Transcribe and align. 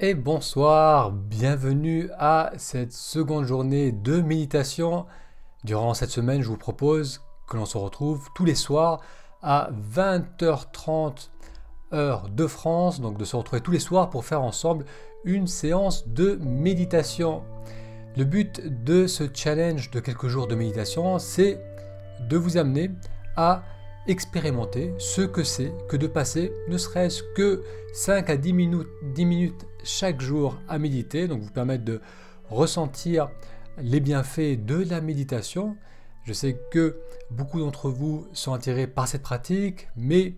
et 0.00 0.14
bonsoir, 0.14 1.10
bienvenue 1.10 2.08
à 2.18 2.52
cette 2.56 2.92
seconde 2.92 3.46
journée 3.46 3.90
de 3.90 4.20
méditation. 4.20 5.06
Durant 5.64 5.92
cette 5.92 6.10
semaine, 6.10 6.40
je 6.40 6.46
vous 6.46 6.56
propose 6.56 7.24
que 7.48 7.56
l'on 7.56 7.64
se 7.64 7.76
retrouve 7.76 8.28
tous 8.32 8.44
les 8.44 8.54
soirs 8.54 9.00
à 9.42 9.70
20h30 9.92 11.30
heure 11.92 12.28
de 12.28 12.46
France, 12.46 13.00
donc 13.00 13.18
de 13.18 13.24
se 13.24 13.34
retrouver 13.34 13.60
tous 13.60 13.72
les 13.72 13.80
soirs 13.80 14.08
pour 14.08 14.24
faire 14.24 14.42
ensemble 14.42 14.84
une 15.24 15.48
séance 15.48 16.06
de 16.06 16.38
méditation. 16.44 17.42
Le 18.16 18.22
but 18.22 18.84
de 18.84 19.08
ce 19.08 19.24
challenge 19.34 19.90
de 19.90 19.98
quelques 19.98 20.28
jours 20.28 20.46
de 20.46 20.54
méditation, 20.54 21.18
c'est 21.18 21.60
de 22.20 22.36
vous 22.36 22.56
amener 22.56 22.92
à 23.34 23.64
expérimenter 24.08 24.94
ce 24.98 25.20
que 25.20 25.44
c'est 25.44 25.72
que 25.86 25.96
de 25.96 26.06
passer 26.06 26.52
ne 26.68 26.78
serait-ce 26.78 27.22
que 27.34 27.62
5 27.92 28.30
à 28.30 28.36
10 28.38 28.52
minutes, 28.54 28.88
10 29.14 29.24
minutes 29.26 29.66
chaque 29.84 30.20
jour 30.22 30.58
à 30.66 30.78
méditer, 30.78 31.28
donc 31.28 31.42
vous 31.42 31.50
permettre 31.50 31.84
de 31.84 32.00
ressentir 32.48 33.28
les 33.76 34.00
bienfaits 34.00 34.64
de 34.64 34.76
la 34.76 35.02
méditation. 35.02 35.76
Je 36.24 36.32
sais 36.32 36.58
que 36.70 36.98
beaucoup 37.30 37.60
d'entre 37.60 37.90
vous 37.90 38.26
sont 38.32 38.54
attirés 38.54 38.86
par 38.86 39.06
cette 39.06 39.22
pratique, 39.22 39.88
mais 39.94 40.36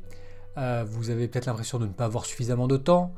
euh, 0.59 0.85
vous 0.87 1.11
avez 1.11 1.29
peut-être 1.29 1.47
l'impression 1.47 1.79
de 1.79 1.87
ne 1.87 1.93
pas 1.93 2.07
avoir 2.07 2.27
suffisamment 2.27 2.67
de 2.67 2.77
temps, 2.77 3.15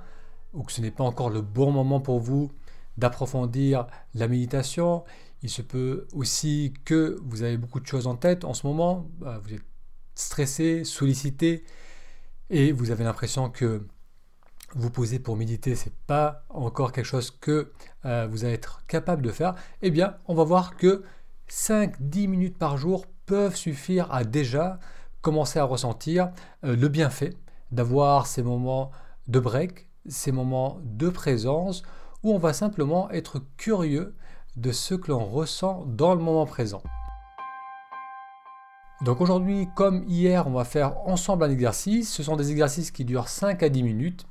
ou 0.53 0.65
que 0.65 0.73
ce 0.73 0.83
n'est 0.83 0.91
pas 0.91 1.05
encore 1.05 1.31
le 1.31 1.41
bon 1.41 1.73
moment 1.73 2.01
pour 2.01 2.21
vous 2.21 2.51
d'approfondir 2.99 3.87
la 4.15 4.29
méditation. 4.29 5.03
Il 5.43 5.49
se 5.49 5.63
peut 5.63 6.07
aussi 6.13 6.75
que 6.85 7.19
vous 7.25 7.43
avez 7.43 7.57
beaucoup 7.57 7.81
de 7.81 7.87
choses 7.87 8.07
en 8.07 8.17
tête 8.17 8.45
en 8.45 8.53
ce 8.53 8.67
moment, 8.67 9.09
êtes 9.51 9.63
stressé, 10.15 10.85
sollicité, 10.85 11.65
et 12.51 12.73
vous 12.73 12.91
avez 12.91 13.05
l'impression 13.05 13.51
que 13.51 13.87
vous 14.75 14.91
poser 14.91 15.19
pour 15.19 15.37
méditer, 15.37 15.75
c'est 15.75 15.95
pas 16.07 16.45
encore 16.49 16.93
quelque 16.93 17.07
chose 17.07 17.31
que 17.31 17.73
euh, 18.05 18.27
vous 18.31 18.45
allez 18.45 18.55
être 18.55 18.85
capable 18.87 19.23
de 19.23 19.31
faire, 19.31 19.55
eh 19.83 19.91
bien, 19.91 20.17
on 20.27 20.35
va 20.35 20.45
voir 20.45 20.77
que 20.77 21.03
5-10 21.51 22.29
minutes 22.29 22.59
par 22.59 22.77
jour 22.77 23.07
peuvent 23.27 23.57
suffire 23.57 24.13
à 24.13 24.25
déjà 24.25 24.79
commencer 25.21 25.59
à 25.59 25.65
ressentir 25.65 26.31
euh, 26.65 26.77
le 26.77 26.89
bienfait 26.89 27.35
d'avoir 27.71 28.27
ces 28.27 28.43
moments 28.43 28.91
de 29.29 29.41
break, 29.41 29.89
ces 30.09 30.33
moments 30.33 30.81
de 30.83 31.09
présence, 31.09 31.83
où 32.23 32.33
on 32.33 32.39
va 32.39 32.53
simplement 32.53 33.11
être 33.11 33.41
curieux 33.57 34.15
de 34.57 34.73
ce 34.73 34.95
que 34.95 35.11
l'on 35.11 35.25
ressent 35.25 35.85
dans 35.87 36.15
le 36.15 36.21
moment 36.21 36.47
présent. 36.47 36.83
Donc 39.03 39.21
aujourd'hui, 39.21 39.69
comme 39.75 40.05
hier, 40.07 40.47
on 40.47 40.53
va 40.53 40.65
faire 40.65 40.97
ensemble 41.09 41.43
un 41.43 41.51
exercice. 41.51 42.13
Ce 42.13 42.23
sont 42.23 42.37
des 42.37 42.53
exercices 42.53 42.93
qui 42.93 43.05
durent 43.05 43.29
5 43.29 43.61
à 43.65 43.69
10 43.69 43.83
minutes. 43.83 44.27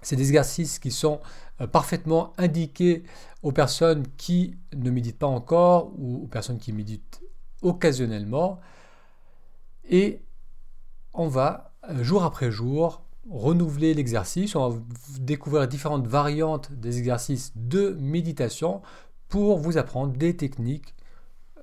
C'est 0.00 0.14
des 0.14 0.28
exercices 0.28 0.78
qui 0.78 0.92
sont 0.92 1.18
euh, 1.60 1.66
parfaitement 1.66 2.32
indiqués 2.38 3.02
aux 3.42 3.50
personnes 3.50 4.04
qui 4.16 4.56
ne 4.76 4.92
méditent 4.92 5.18
pas 5.18 5.26
encore 5.26 5.92
ou 5.98 6.22
aux 6.22 6.28
personnes 6.28 6.58
qui 6.58 6.72
méditent 6.72 7.20
occasionnellement. 7.62 8.60
Et 9.88 10.22
on 11.12 11.26
va, 11.26 11.72
euh, 11.90 12.04
jour 12.04 12.22
après 12.22 12.52
jour, 12.52 13.02
renouveler 13.28 13.92
l'exercice. 13.92 14.54
On 14.54 14.68
va 14.68 14.78
découvrir 15.18 15.66
différentes 15.66 16.06
variantes 16.06 16.70
des 16.70 16.98
exercices 16.98 17.52
de 17.56 17.96
méditation 17.98 18.82
pour 19.28 19.58
vous 19.58 19.78
apprendre 19.78 20.12
des 20.12 20.36
techniques 20.36 20.94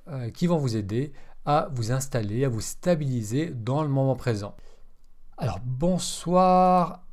euh, 0.08 0.28
qui 0.28 0.46
vont 0.46 0.58
vous 0.58 0.76
aider 0.76 1.14
à 1.48 1.70
vous 1.72 1.92
installer, 1.92 2.44
à 2.44 2.50
vous 2.50 2.60
stabiliser 2.60 3.46
dans 3.46 3.82
le 3.82 3.88
moment 3.88 4.16
présent. 4.16 4.54
Alors 5.38 5.60
bonsoir 5.64 7.06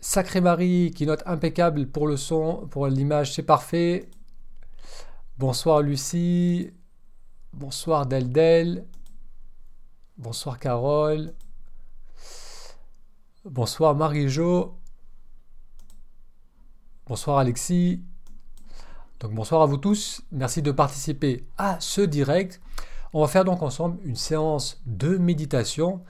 Sacré 0.00 0.40
Marie 0.40 0.90
qui 0.96 1.04
note 1.04 1.22
impeccable 1.26 1.86
pour 1.86 2.06
le 2.06 2.16
son, 2.16 2.66
pour 2.70 2.86
l'image, 2.86 3.34
c'est 3.34 3.42
parfait. 3.42 4.08
Bonsoir 5.36 5.82
Lucie. 5.82 6.70
Bonsoir 7.52 8.06
Deldel. 8.06 8.86
Bonsoir 10.16 10.58
Carole. 10.58 11.34
Bonsoir 13.44 13.94
Marie-Jo. 13.94 14.78
Bonsoir 17.06 17.36
Alexis. 17.36 18.02
Donc 19.20 19.34
bonsoir 19.34 19.60
à 19.60 19.66
vous 19.66 19.76
tous. 19.76 20.22
Merci 20.32 20.62
de 20.62 20.72
participer 20.72 21.46
à 21.58 21.78
ce 21.80 22.00
direct. 22.00 22.62
On 23.14 23.20
va 23.20 23.28
faire 23.28 23.44
donc 23.44 23.62
ensemble 23.62 23.98
une 24.04 24.16
séance 24.16 24.82
de 24.86 25.16
méditation 25.16 26.02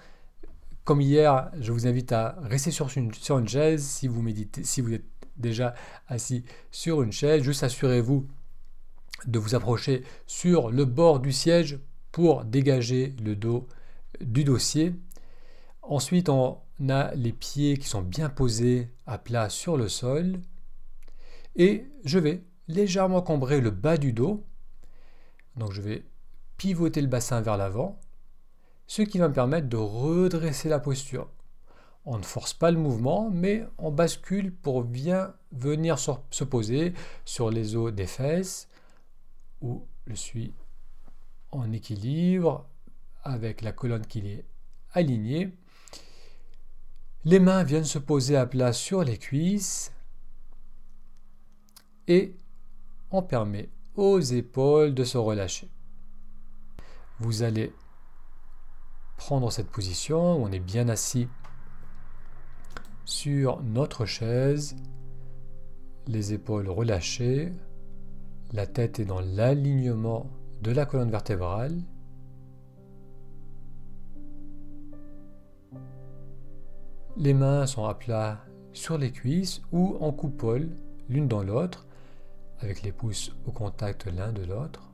comme 0.84 1.00
hier, 1.00 1.50
je 1.60 1.72
vous 1.72 1.86
invite 1.86 2.12
à 2.12 2.36
rester 2.42 2.70
sur 2.70 2.90
une, 2.96 3.48
chaise 3.48 3.82
si 3.82 4.06
vous 4.06 4.20
méditez, 4.20 4.64
si 4.64 4.82
vous 4.82 4.92
êtes 4.92 5.04
déjà 5.36 5.74
assis 6.08 6.44
sur 6.70 7.02
une 7.02 7.12
chaise. 7.12 7.42
Juste 7.42 7.62
assurez-vous 7.62 8.26
de 9.26 9.38
vous 9.38 9.54
approcher 9.54 10.02
sur 10.26 10.70
le 10.70 10.84
bord 10.84 11.20
du 11.20 11.32
siège 11.32 11.78
pour 12.12 12.44
dégager 12.44 13.14
le 13.22 13.34
dos 13.34 13.66
du 14.20 14.44
dossier. 14.44 14.94
Ensuite, 15.80 16.28
on 16.28 16.58
a 16.88 17.14
les 17.14 17.32
pieds 17.32 17.78
qui 17.78 17.88
sont 17.88 18.02
bien 18.02 18.28
posés 18.28 18.90
à 19.06 19.16
plat 19.16 19.48
sur 19.48 19.78
le 19.78 19.88
sol. 19.88 20.40
Et 21.56 21.86
je 22.04 22.18
vais 22.18 22.42
légèrement 22.68 23.22
combrer 23.22 23.62
le 23.62 23.70
bas 23.70 23.96
du 23.96 24.12
dos. 24.12 24.44
Donc 25.56 25.72
je 25.72 25.80
vais 25.80 26.04
pivoter 26.56 27.00
le 27.00 27.08
bassin 27.08 27.40
vers 27.40 27.56
l'avant 27.56 27.98
ce 28.86 29.02
qui 29.02 29.18
va 29.18 29.28
me 29.28 29.34
permettre 29.34 29.68
de 29.68 29.76
redresser 29.76 30.68
la 30.68 30.78
posture. 30.78 31.30
On 32.04 32.18
ne 32.18 32.22
force 32.22 32.52
pas 32.52 32.70
le 32.70 32.78
mouvement, 32.78 33.30
mais 33.30 33.64
on 33.78 33.90
bascule 33.90 34.54
pour 34.54 34.84
bien 34.84 35.34
venir 35.52 35.98
se 35.98 36.44
poser 36.44 36.92
sur 37.24 37.50
les 37.50 37.76
os 37.76 37.92
des 37.92 38.06
fesses, 38.06 38.68
où 39.62 39.86
je 40.06 40.14
suis 40.14 40.52
en 41.50 41.72
équilibre, 41.72 42.68
avec 43.22 43.62
la 43.62 43.72
colonne 43.72 44.06
qui 44.06 44.18
est 44.18 44.44
alignée. 44.92 45.56
Les 47.24 47.40
mains 47.40 47.62
viennent 47.62 47.84
se 47.84 47.98
poser 47.98 48.36
à 48.36 48.44
plat 48.44 48.74
sur 48.74 49.02
les 49.02 49.16
cuisses 49.16 49.90
et 52.06 52.36
on 53.10 53.22
permet 53.22 53.70
aux 53.94 54.20
épaules 54.20 54.92
de 54.92 55.04
se 55.04 55.16
relâcher. 55.16 55.70
Vous 57.20 57.42
allez 57.42 57.72
prendre 59.16 59.50
cette 59.52 59.70
position 59.70 60.42
on 60.42 60.50
est 60.50 60.58
bien 60.58 60.88
assis 60.88 61.28
sur 63.04 63.62
notre 63.62 64.06
chaise, 64.06 64.76
les 66.06 66.32
épaules 66.32 66.68
relâchées, 66.68 67.52
la 68.52 68.66
tête 68.66 68.98
est 68.98 69.04
dans 69.04 69.20
l'alignement 69.20 70.30
de 70.62 70.70
la 70.70 70.86
colonne 70.86 71.10
vertébrale. 71.10 71.76
Les 77.16 77.34
mains 77.34 77.66
sont 77.66 77.84
à 77.84 77.94
plat 77.94 78.44
sur 78.72 78.98
les 78.98 79.12
cuisses 79.12 79.62
ou 79.70 79.96
en 80.00 80.12
coupole 80.12 80.68
l'une 81.08 81.28
dans 81.28 81.42
l'autre, 81.42 81.86
avec 82.60 82.82
les 82.82 82.92
pouces 82.92 83.36
au 83.46 83.52
contact 83.52 84.06
l'un 84.06 84.32
de 84.32 84.44
l'autre. 84.44 84.93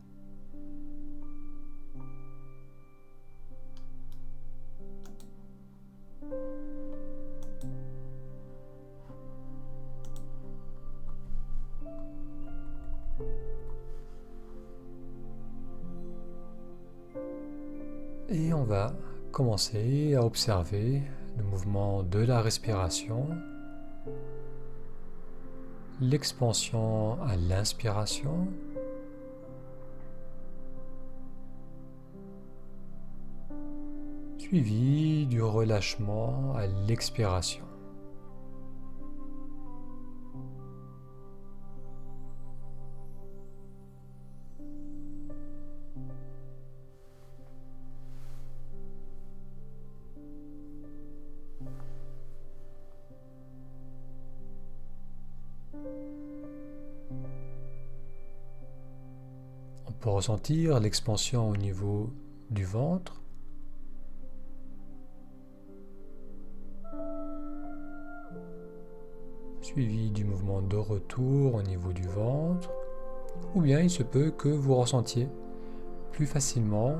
À 20.16 20.24
observer 20.24 21.02
le 21.36 21.44
mouvement 21.44 22.02
de 22.02 22.20
la 22.20 22.40
respiration, 22.40 23.28
l'expansion 26.00 27.20
à 27.22 27.36
l'inspiration, 27.36 28.48
suivi 34.38 35.26
du 35.26 35.42
relâchement 35.42 36.54
à 36.56 36.66
l'expiration. 36.88 37.69
Peut 60.00 60.10
ressentir 60.10 60.80
l'expansion 60.80 61.48
au 61.48 61.56
niveau 61.56 62.10
du 62.50 62.64
ventre. 62.64 63.20
suivi 69.62 70.10
du 70.10 70.24
mouvement 70.24 70.62
de 70.62 70.76
retour 70.76 71.54
au 71.54 71.62
niveau 71.62 71.92
du 71.92 72.02
ventre, 72.08 72.70
ou 73.54 73.60
bien 73.60 73.80
il 73.80 73.90
se 73.90 74.02
peut 74.02 74.30
que 74.30 74.48
vous 74.48 74.74
ressentiez 74.74 75.28
plus 76.12 76.26
facilement 76.26 76.96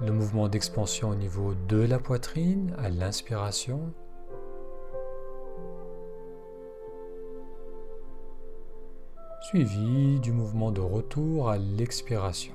le 0.00 0.12
mouvement 0.12 0.48
d'expansion 0.48 1.08
au 1.08 1.14
niveau 1.14 1.54
de 1.68 1.78
la 1.78 1.98
poitrine 1.98 2.74
à 2.78 2.88
l'inspiration, 2.88 3.92
suivi 9.54 10.18
du 10.18 10.32
mouvement 10.32 10.72
de 10.72 10.80
retour 10.80 11.48
à 11.48 11.58
l'expiration. 11.58 12.52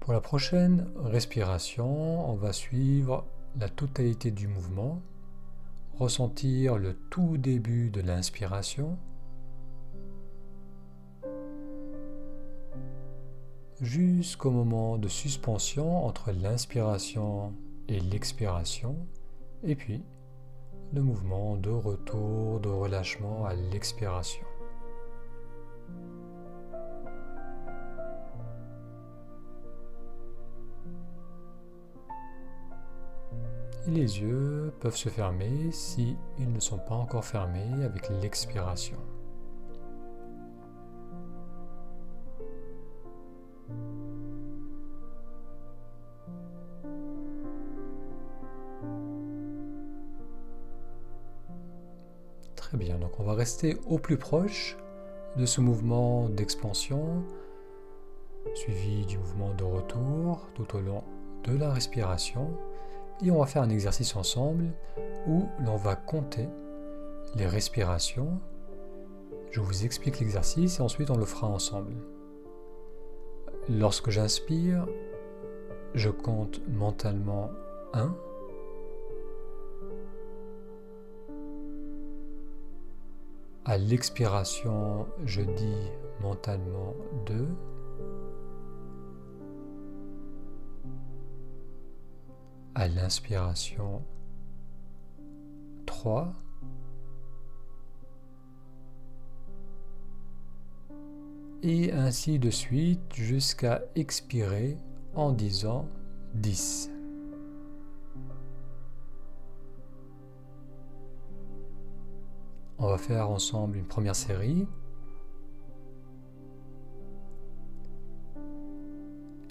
Pour 0.00 0.12
la 0.12 0.20
prochaine 0.20 0.86
respiration, 1.02 2.30
on 2.30 2.34
va 2.34 2.52
suivre 2.52 3.24
la 3.58 3.68
totalité 3.68 4.30
du 4.30 4.48
mouvement, 4.48 5.00
ressentir 5.98 6.76
le 6.76 6.94
tout 7.10 7.38
début 7.38 7.90
de 7.90 8.00
l'inspiration, 8.00 8.98
jusqu'au 13.80 14.50
moment 14.50 14.98
de 14.98 15.08
suspension 15.08 16.04
entre 16.04 16.32
l'inspiration 16.32 17.54
et 17.88 18.00
l'expiration, 18.00 18.96
et 19.62 19.74
puis 19.74 20.02
le 20.92 21.02
mouvement 21.02 21.56
de 21.56 21.70
retour, 21.70 22.60
de 22.60 22.68
relâchement 22.68 23.46
à 23.46 23.54
l'expiration. 23.54 24.44
Les 33.90 34.20
yeux 34.20 34.72
peuvent 34.80 34.96
se 34.96 35.08
fermer 35.08 35.70
si 35.70 36.16
ne 36.38 36.60
sont 36.60 36.78
pas 36.78 36.94
encore 36.94 37.24
fermés 37.24 37.84
avec 37.84 38.08
l'expiration. 38.22 38.98
Très 52.56 52.76
bien, 52.76 52.98
donc 52.98 53.20
on 53.20 53.22
va 53.22 53.34
rester 53.34 53.76
au 53.86 53.98
plus 53.98 54.16
proche 54.16 54.76
de 55.36 55.46
ce 55.46 55.60
mouvement 55.60 56.28
d'expansion, 56.28 57.22
suivi 58.54 59.06
du 59.06 59.18
mouvement 59.18 59.54
de 59.54 59.64
retour 59.64 60.48
tout 60.54 60.76
au 60.76 60.80
long 60.80 61.04
de 61.44 61.56
la 61.56 61.72
respiration 61.72 62.50
et 63.22 63.30
on 63.30 63.38
va 63.38 63.46
faire 63.46 63.62
un 63.62 63.70
exercice 63.70 64.14
ensemble 64.16 64.66
où 65.26 65.46
l'on 65.64 65.76
va 65.76 65.96
compter 65.96 66.48
les 67.34 67.46
respirations. 67.46 68.40
Je 69.50 69.60
vous 69.60 69.84
explique 69.84 70.20
l'exercice 70.20 70.78
et 70.78 70.82
ensuite 70.82 71.10
on 71.10 71.16
le 71.16 71.24
fera 71.24 71.46
ensemble. 71.46 71.94
Lorsque 73.68 74.10
j'inspire, 74.10 74.86
je 75.94 76.10
compte 76.10 76.60
mentalement 76.68 77.50
1. 77.94 78.14
À 83.64 83.78
l'expiration, 83.78 85.06
je 85.24 85.42
dis 85.42 85.90
mentalement 86.20 86.94
2. 87.26 87.48
L'inspiration 92.94 94.02
3. 95.86 96.32
Et 101.62 101.92
ainsi 101.92 102.38
de 102.38 102.50
suite 102.50 103.00
jusqu'à 103.14 103.82
expirer 103.94 104.76
en 105.14 105.32
disant 105.32 105.88
10. 106.34 106.90
On 112.78 112.88
va 112.88 112.98
faire 112.98 113.30
ensemble 113.30 113.78
une 113.78 113.86
première 113.86 114.14
série. 114.14 114.68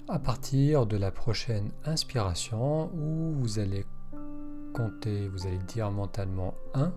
À 0.08 0.18
partir 0.20 0.86
de 0.86 0.96
la 0.96 1.10
prochaine 1.10 1.72
inspiration 1.84 2.90
où 2.94 3.32
vous 3.40 3.58
allez 3.58 3.84
compter, 4.72 5.26
vous 5.28 5.46
allez 5.46 5.58
dire 5.58 5.90
mentalement 5.90 6.54
1 6.74 6.92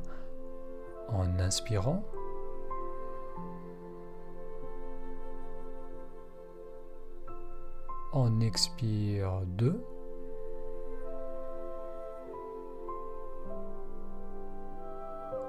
en 1.09 1.39
inspirant. 1.39 2.03
On 8.13 8.41
expire 8.41 9.41
2. 9.45 9.83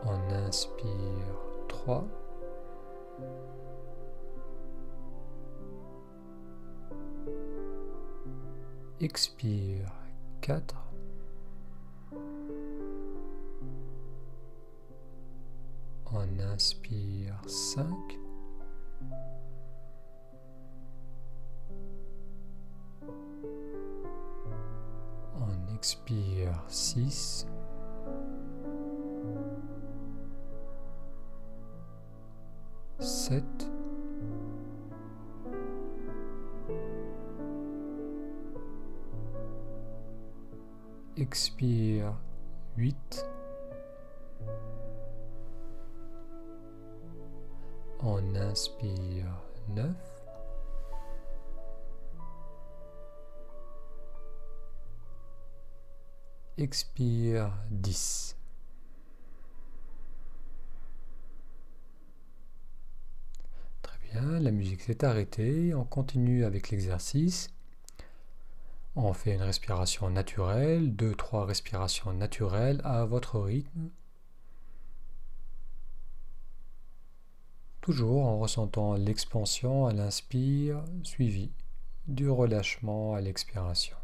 On 0.04 0.32
inspire 0.46 0.86
3. 1.68 2.04
Expire 9.00 9.90
4. 10.42 10.74
On 16.12 16.38
inspire 16.52 17.40
5. 17.46 17.86
On 25.40 25.74
expire 25.74 26.62
6. 26.68 27.46
Sept. 32.98 33.69
Expire 41.30 42.12
8. 42.76 43.24
On 48.00 48.34
inspire 48.34 49.44
9. 49.68 49.94
Expire 56.58 57.56
10. 57.70 58.36
Très 63.82 63.98
bien, 64.10 64.40
la 64.40 64.50
musique 64.50 64.80
s'est 64.80 65.04
arrêtée. 65.04 65.74
On 65.76 65.84
continue 65.84 66.44
avec 66.44 66.70
l'exercice. 66.70 67.50
On 68.96 69.12
fait 69.12 69.34
une 69.34 69.42
respiration 69.42 70.10
naturelle, 70.10 70.94
deux, 70.96 71.14
trois 71.14 71.46
respirations 71.46 72.12
naturelles 72.12 72.80
à 72.84 73.04
votre 73.04 73.38
rythme. 73.38 73.90
Toujours 77.80 78.26
en 78.26 78.38
ressentant 78.38 78.94
l'expansion 78.94 79.86
à 79.86 79.92
l'inspire, 79.92 80.84
suivi 81.04 81.52
du 82.08 82.28
relâchement 82.28 83.14
à 83.14 83.20
l'expiration. 83.20 83.96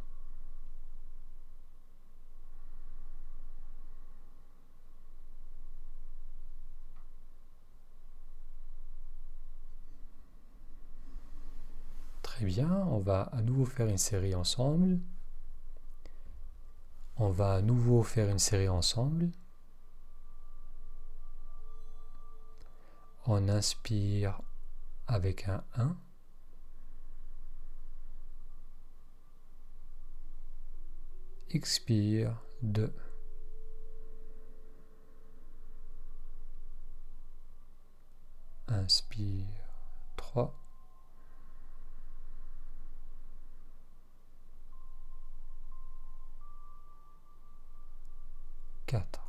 Très 12.37 12.45
bien, 12.45 12.71
on 12.91 12.99
va 12.99 13.23
à 13.23 13.41
nouveau 13.41 13.65
faire 13.65 13.87
une 13.87 13.97
série 13.97 14.35
ensemble. 14.35 15.01
On 17.17 17.31
va 17.31 17.55
à 17.55 17.63
nouveau 17.63 18.03
faire 18.03 18.29
une 18.29 18.39
série 18.39 18.69
ensemble. 18.69 19.31
On 23.25 23.49
inspire 23.49 24.43
avec 25.07 25.49
un 25.49 25.65
1. 25.77 25.97
Expire 31.49 32.39
2. 32.61 32.95
Inspire 38.69 39.47
3. 40.17 40.66
Quatre. 48.87 49.21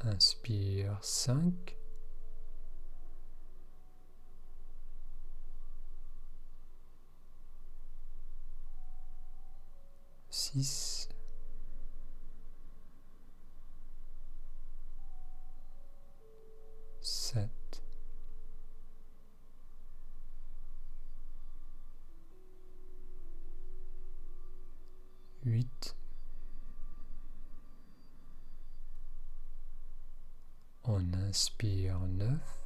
Inspire 0.00 0.98
cinq. 1.02 1.76
Six. 10.28 11.08
Sept. 17.00 17.50
Huit. 25.44 25.96
On 30.84 31.00
inspire 31.34 31.98
neuf. 31.98 32.62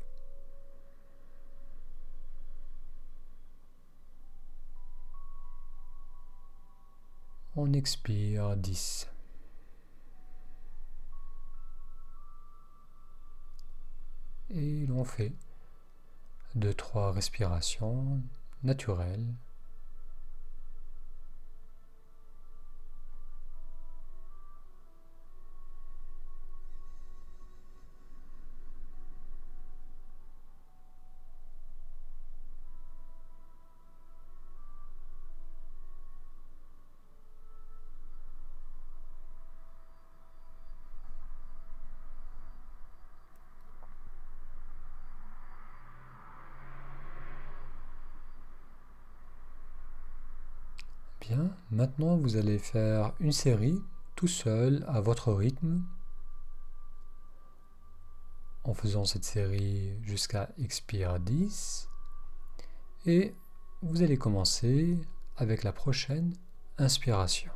On 7.57 7.73
expire 7.73 8.59
dix. 8.59 9.09
Et 14.51 14.85
l'on 14.85 15.03
fait 15.05 15.33
deux, 16.55 16.75
trois 16.75 17.11
respirations 17.13 18.21
naturelles 18.65 19.35
allez 52.37 52.59
faire 52.59 53.15
une 53.21 53.33
série 53.33 53.81
tout 54.17 54.29
seul 54.29 54.85
à 54.89 55.01
votre 55.01 55.33
rythme 55.33 55.83
en 58.65 58.75
faisant 58.75 59.05
cette 59.05 59.25
série 59.25 59.93
jusqu'à 60.03 60.51
expire 60.59 61.21
10 61.21 61.89
et 63.07 63.35
vous 63.83 64.03
allez 64.03 64.19
commencer 64.19 64.99
avec 65.37 65.63
la 65.63 65.73
prochaine 65.73 66.35
inspiration. 66.79 67.53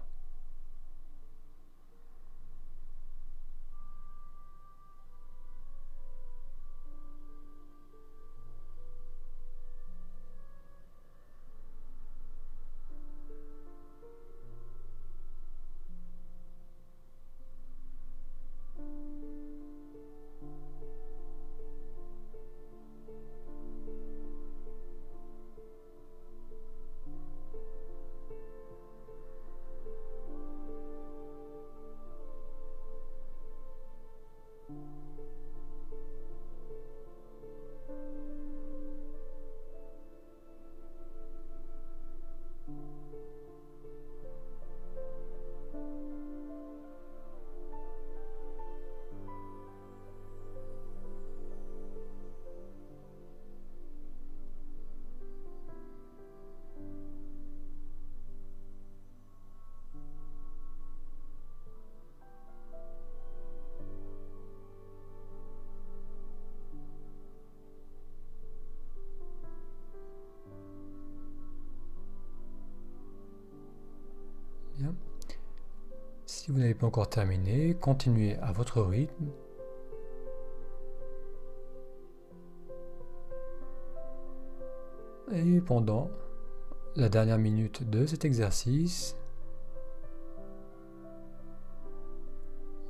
Si 76.43 76.51
vous 76.51 76.59
n'avez 76.59 76.75
pas 76.75 76.89
encore 76.89 77.09
terminé, 77.09 77.77
continuez 77.77 78.37
à 78.39 78.51
votre 78.51 78.83
rythme. 78.83 79.31
Et 85.31 85.61
pendant 85.61 86.11
la 86.97 87.09
dernière 87.09 87.39
minute 87.39 87.89
de 87.89 88.07
cet 88.07 88.25
exercice, 88.25 89.17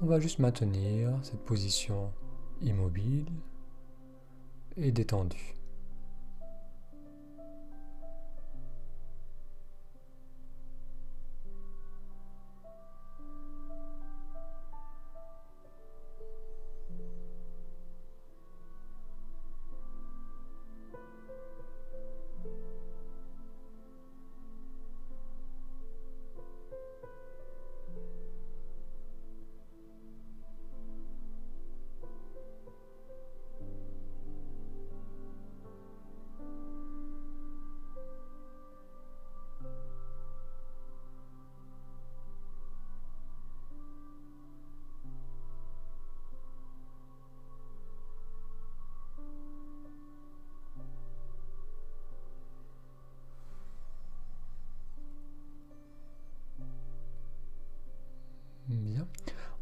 on 0.01 0.07
va 0.07 0.19
juste 0.19 0.39
maintenir 0.39 1.11
cette 1.21 1.45
position 1.45 2.11
immobile 2.63 3.27
et 4.79 4.93
détendue. 4.93 5.62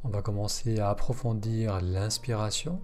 On 0.03 0.09
va 0.09 0.23
commencer 0.23 0.81
à 0.81 0.89
approfondir 0.91 1.81
l'inspiration. 1.83 2.81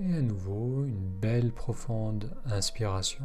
Et 0.00 0.14
à 0.14 0.22
nouveau, 0.22 0.84
une 0.84 1.08
belle 1.08 1.52
profonde 1.52 2.30
inspiration. 2.44 3.24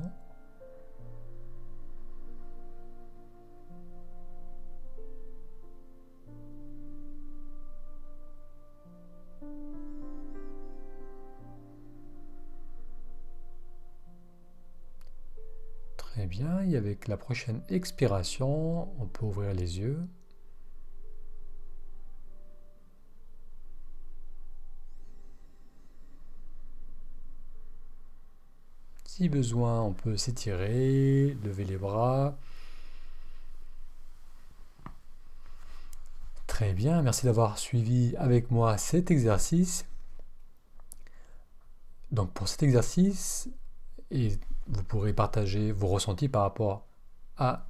Bien, 16.33 16.63
et 16.63 16.75
avec 16.75 17.07
la 17.07 17.15
prochaine 17.15 17.61
expiration, 17.69 18.91
on 18.99 19.05
peut 19.05 19.23
ouvrir 19.25 19.53
les 19.53 19.77
yeux. 19.77 19.99
Si 29.05 29.29
besoin, 29.29 29.81
on 29.83 29.93
peut 29.93 30.17
s'étirer, 30.17 31.37
lever 31.43 31.65
les 31.65 31.77
bras. 31.77 32.35
Très 36.47 36.73
bien, 36.73 37.03
merci 37.03 37.25
d'avoir 37.27 37.59
suivi 37.59 38.15
avec 38.17 38.49
moi 38.49 38.79
cet 38.79 39.11
exercice. 39.11 39.85
Donc 42.11 42.31
pour 42.33 42.47
cet 42.47 42.63
exercice, 42.63 43.49
et 44.09 44.39
vous 44.67 44.83
pourrez 44.83 45.13
partager 45.13 45.71
vos 45.71 45.87
ressentis 45.87 46.29
par 46.29 46.43
rapport 46.43 46.85
à 47.37 47.67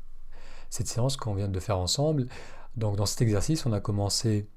cette 0.69 0.88
séance 0.88 1.17
qu'on 1.17 1.33
vient 1.33 1.47
de 1.47 1.59
faire 1.59 1.77
ensemble. 1.77 2.27
Donc 2.75 2.95
dans 2.95 3.05
cet 3.05 3.21
exercice, 3.21 3.65
on 3.65 3.73
a 3.73 3.79
commencé 3.79 4.47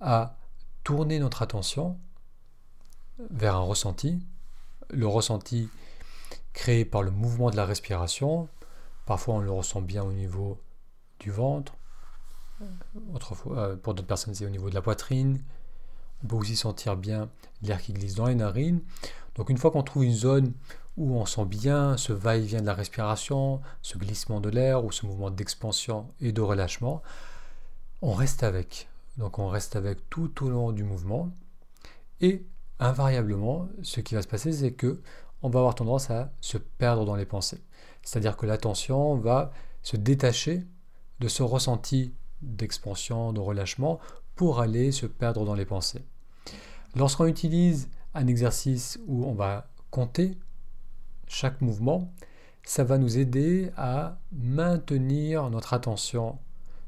à 0.00 0.36
tourner 0.84 1.18
notre 1.18 1.42
attention 1.42 1.98
vers 3.30 3.56
un 3.56 3.60
ressenti. 3.60 4.24
Le 4.90 5.06
ressenti 5.06 5.68
créé 6.52 6.84
par 6.84 7.02
le 7.02 7.10
mouvement 7.10 7.50
de 7.50 7.56
la 7.56 7.64
respiration. 7.64 8.48
Parfois 9.04 9.34
on 9.34 9.40
le 9.40 9.50
ressent 9.50 9.80
bien 9.80 10.04
au 10.04 10.12
niveau 10.12 10.60
du 11.18 11.30
ventre. 11.30 11.74
Autrefois, 13.12 13.58
euh, 13.58 13.76
pour 13.76 13.94
d'autres 13.94 14.08
personnes, 14.08 14.34
c'est 14.34 14.46
au 14.46 14.50
niveau 14.50 14.70
de 14.70 14.74
la 14.74 14.82
poitrine. 14.82 15.42
On 16.24 16.28
peut 16.28 16.36
aussi 16.36 16.56
sentir 16.56 16.96
bien 16.96 17.28
l'air 17.62 17.80
qui 17.80 17.92
glisse 17.92 18.14
dans 18.14 18.26
les 18.26 18.34
narines. 18.34 18.80
Donc 19.34 19.50
une 19.50 19.58
fois 19.58 19.70
qu'on 19.70 19.82
trouve 19.82 20.04
une 20.04 20.14
zone 20.14 20.52
où 20.96 21.16
on 21.16 21.26
sent 21.26 21.44
bien 21.44 21.96
ce 21.96 22.12
va-et-vient 22.12 22.60
de 22.60 22.66
la 22.66 22.74
respiration, 22.74 23.60
ce 23.82 23.98
glissement 23.98 24.40
de 24.40 24.48
l'air 24.48 24.84
ou 24.84 24.92
ce 24.92 25.06
mouvement 25.06 25.30
d'expansion 25.30 26.08
et 26.20 26.32
de 26.32 26.40
relâchement, 26.40 27.02
on 28.02 28.12
reste 28.12 28.42
avec. 28.42 28.88
Donc 29.16 29.38
on 29.38 29.48
reste 29.48 29.76
avec 29.76 30.08
tout 30.10 30.44
au 30.44 30.50
long 30.50 30.72
du 30.72 30.84
mouvement. 30.84 31.30
Et 32.20 32.46
invariablement, 32.78 33.68
ce 33.82 34.00
qui 34.00 34.14
va 34.14 34.22
se 34.22 34.28
passer, 34.28 34.52
c'est 34.52 34.72
que 34.72 35.00
on 35.42 35.50
va 35.50 35.60
avoir 35.60 35.74
tendance 35.74 36.10
à 36.10 36.32
se 36.40 36.58
perdre 36.58 37.04
dans 37.04 37.14
les 37.14 37.26
pensées. 37.26 37.62
C'est-à-dire 38.02 38.36
que 38.36 38.46
l'attention 38.46 39.16
va 39.16 39.52
se 39.82 39.96
détacher 39.96 40.66
de 41.20 41.28
ce 41.28 41.42
ressenti 41.42 42.14
d'expansion, 42.42 43.32
de 43.32 43.40
relâchement, 43.40 43.98
pour 44.34 44.60
aller 44.60 44.92
se 44.92 45.06
perdre 45.06 45.44
dans 45.44 45.54
les 45.54 45.64
pensées. 45.64 46.04
Lorsqu'on 46.94 47.26
utilise 47.26 47.88
un 48.14 48.26
exercice 48.26 48.98
où 49.06 49.24
on 49.26 49.34
va 49.34 49.68
compter 49.90 50.38
chaque 51.26 51.60
mouvement, 51.60 52.12
ça 52.64 52.84
va 52.84 52.98
nous 52.98 53.18
aider 53.18 53.70
à 53.76 54.18
maintenir 54.32 55.50
notre 55.50 55.72
attention 55.72 56.38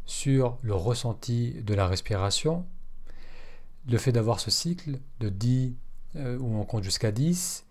sur 0.06 0.58
le 0.62 0.74
ressenti 0.74 1.62
de 1.62 1.74
la 1.74 1.86
respiration. 1.86 2.66
Le 3.88 3.98
fait 3.98 4.12
d'avoir 4.12 4.40
ce 4.40 4.50
cycle 4.50 4.98
de 5.20 5.28
10 5.28 5.74
euh, 6.16 6.38
où 6.38 6.56
on 6.56 6.64
compte 6.64 6.82
jusqu'à 6.82 7.12
10 7.12 7.64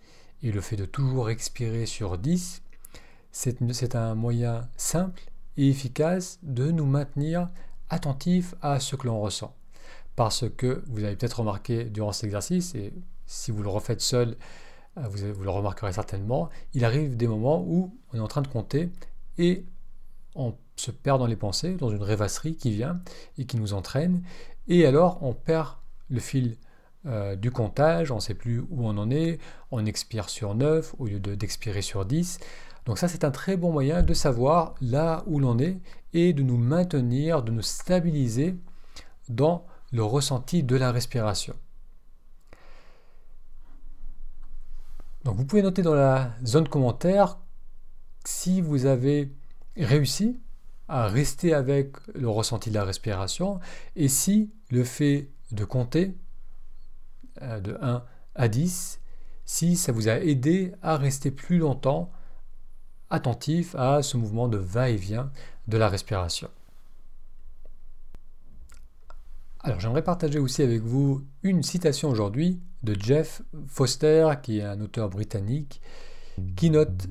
et 0.44 0.52
le 0.52 0.62
fait 0.62 0.76
de 0.76 0.86
toujours 0.86 1.30
expirer 1.30 1.86
sur 1.86 2.18
10, 2.18 2.62
c'est 3.32 3.96
un 3.96 4.16
moyen 4.16 4.70
simple 4.78 5.24
et 5.58 5.70
efficace 5.70 6.40
de 6.44 6.72
nous 6.72 6.86
maintenir 6.86 7.50
attentifs 7.90 8.56
à 8.62 8.80
ce 8.80 8.96
que 8.96 9.08
l'on 9.08 9.20
ressent. 9.20 9.56
Parce 10.16 10.46
que 10.50 10.84
vous 10.88 11.04
avez 11.04 11.16
peut-être 11.16 11.40
remarqué 11.40 11.86
durant 11.86 12.12
cet 12.12 12.26
exercice, 12.26 12.74
et 12.76 12.94
si 13.26 13.52
vous 13.52 13.64
le 13.64 13.70
refaites 13.70 14.02
seul, 14.02 14.38
euh, 14.98 15.08
vous, 15.08 15.44
le 15.44 15.50
remarquerez 15.50 15.94
certainement, 15.94 16.50
il 16.74 16.86
arrive 16.86 17.18
des 17.18 17.28
moments 17.28 17.64
où 17.66 17.96
on 18.14 18.18
est 18.18 18.22
en 18.22 18.28
train 18.28 18.42
de 18.42 18.48
compter 18.48 18.90
et 19.38 19.66
on 20.36 20.56
se 20.76 20.92
perd 20.92 21.20
dans 21.20 21.28
les 21.28 21.36
pensées, 21.36 21.76
dans 21.76 21.90
une 21.90 22.04
rêvasserie 22.04 22.56
qui 22.56 22.72
vient 22.72 23.02
et 23.38 23.46
qui 23.46 23.58
nous 23.58 23.74
entraîne, 23.74 24.24
et 24.68 24.86
alors 24.86 25.20
on 25.22 25.34
perd 25.34 25.76
le 26.10 26.20
fil 26.20 26.58
euh, 27.06 27.36
du 27.36 27.52
comptage, 27.52 28.12
on 28.12 28.16
ne 28.16 28.20
sait 28.22 28.34
plus 28.34 28.60
où 28.60 28.88
on 28.88 28.98
en 28.98 29.10
est, 29.10 29.40
on 29.72 29.86
expire 29.86 30.30
sur 30.30 30.56
9 30.56 30.96
au 31.00 31.06
lieu 31.08 31.20
d'expirer 31.20 31.82
sur 31.82 32.06
10. 32.06 32.40
Donc 32.86 32.98
ça 32.98 33.08
c'est 33.08 33.24
un 33.24 33.32
très 33.32 33.58
bon 33.58 33.72
moyen 33.72 34.02
de 34.04 34.14
savoir 34.14 34.76
là 34.82 35.24
où 35.26 35.40
l'on 35.40 35.60
est 35.60 35.78
et 36.14 36.34
de 36.34 36.44
nous 36.44 36.58
maintenir, 36.58 37.44
de 37.44 37.52
nous 37.52 37.62
stabiliser 37.62 38.56
dans 39.30 39.66
le 39.92 40.04
ressenti 40.04 40.64
de 40.64 40.76
la 40.76 40.92
respiration. 40.92 41.56
Donc 45.28 45.36
vous 45.36 45.44
pouvez 45.44 45.62
noter 45.62 45.82
dans 45.82 45.94
la 45.94 46.32
zone 46.46 46.70
commentaire 46.70 47.38
si 48.24 48.62
vous 48.62 48.86
avez 48.86 49.30
réussi 49.76 50.40
à 50.88 51.08
rester 51.08 51.54
avec 51.54 51.98
le 52.16 52.30
ressenti 52.30 52.70
de 52.70 52.76
la 52.76 52.86
respiration 52.86 53.60
et 53.98 54.08
si 54.08 54.54
le 54.70 54.86
fait 54.86 55.30
de 55.52 55.66
compter 55.66 56.16
euh, 57.42 57.60
de 57.60 57.78
1 57.82 58.06
à 58.36 58.48
10, 58.48 59.02
si 59.44 59.76
ça 59.76 59.92
vous 59.92 60.08
a 60.08 60.14
aidé 60.14 60.72
à 60.82 60.96
rester 60.96 61.30
plus 61.30 61.58
longtemps 61.58 62.10
attentif 63.10 63.76
à 63.76 64.04
ce 64.04 64.16
mouvement 64.16 64.48
de 64.48 64.58
va-et-vient 64.58 65.30
de 65.68 65.78
la 65.78 65.90
respiration. 65.90 66.48
Alors 69.68 69.82
j'aimerais 69.82 70.02
partager 70.02 70.40
aussi 70.40 70.62
avec 70.62 70.82
vous 70.82 71.28
une 71.44 71.62
citation 71.62 72.10
aujourd'hui 72.10 72.62
de 72.84 72.96
Jeff 72.98 73.42
Foster, 73.68 74.30
qui 74.42 74.60
est 74.60 74.64
un 74.64 74.80
auteur 74.80 75.10
britannique, 75.10 75.82
qui 76.56 76.70
note 76.70 77.10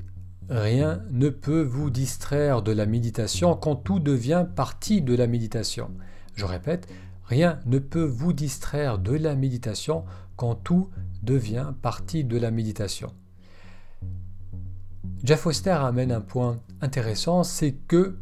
Rien 0.49 1.03
ne 1.11 1.29
peut 1.29 1.61
vous 1.61 1.91
distraire 1.91 2.63
de 2.63 2.71
la 2.71 2.87
méditation 2.87 3.55
quand 3.55 3.75
tout 3.75 3.99
devient 3.99 4.47
partie 4.55 5.03
de 5.03 5.13
la 5.13 5.27
méditation. 5.27 5.91
Je 6.33 6.45
répète, 6.45 6.87
rien 7.25 7.59
ne 7.67 7.77
peut 7.77 8.05
vous 8.05 8.33
distraire 8.33 8.97
de 8.97 9.13
la 9.13 9.35
méditation 9.35 10.03
quand 10.35 10.55
tout 10.55 10.89
devient 11.21 11.73
partie 11.83 12.23
de 12.23 12.39
la 12.39 12.49
méditation. 12.49 13.13
Jeff 15.23 15.41
Foster 15.41 15.69
amène 15.69 16.11
un 16.11 16.21
point 16.21 16.57
intéressant, 16.81 17.43
c'est 17.43 17.73
que 17.73 18.17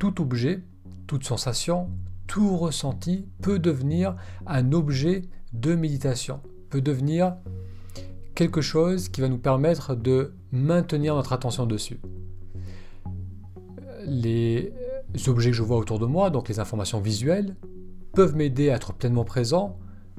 tout 0.00 0.20
objet, 0.20 0.64
toute 1.06 1.22
sensation, 1.22 1.90
tout 2.30 2.56
ressenti 2.56 3.26
peut 3.42 3.58
devenir 3.58 4.14
un 4.46 4.70
objet 4.70 5.22
de 5.52 5.74
méditation, 5.74 6.40
peut 6.68 6.80
devenir 6.80 7.34
quelque 8.36 8.60
chose 8.60 9.08
qui 9.08 9.20
va 9.20 9.28
nous 9.28 9.36
permettre 9.36 9.96
de 9.96 10.32
maintenir 10.52 11.16
notre 11.16 11.32
attention 11.32 11.66
dessus. 11.66 12.00
Les 14.06 14.72
objets 15.26 15.50
que 15.50 15.56
je 15.56 15.64
vois 15.64 15.76
autour 15.76 15.98
de 15.98 16.06
moi, 16.06 16.30
donc 16.30 16.48
les 16.48 16.60
informations 16.60 17.00
visuelles, 17.00 17.56
peuvent 18.14 18.36
m'aider 18.36 18.70
à 18.70 18.76
être 18.76 18.92
pleinement 18.92 19.24
présent. 19.24 19.76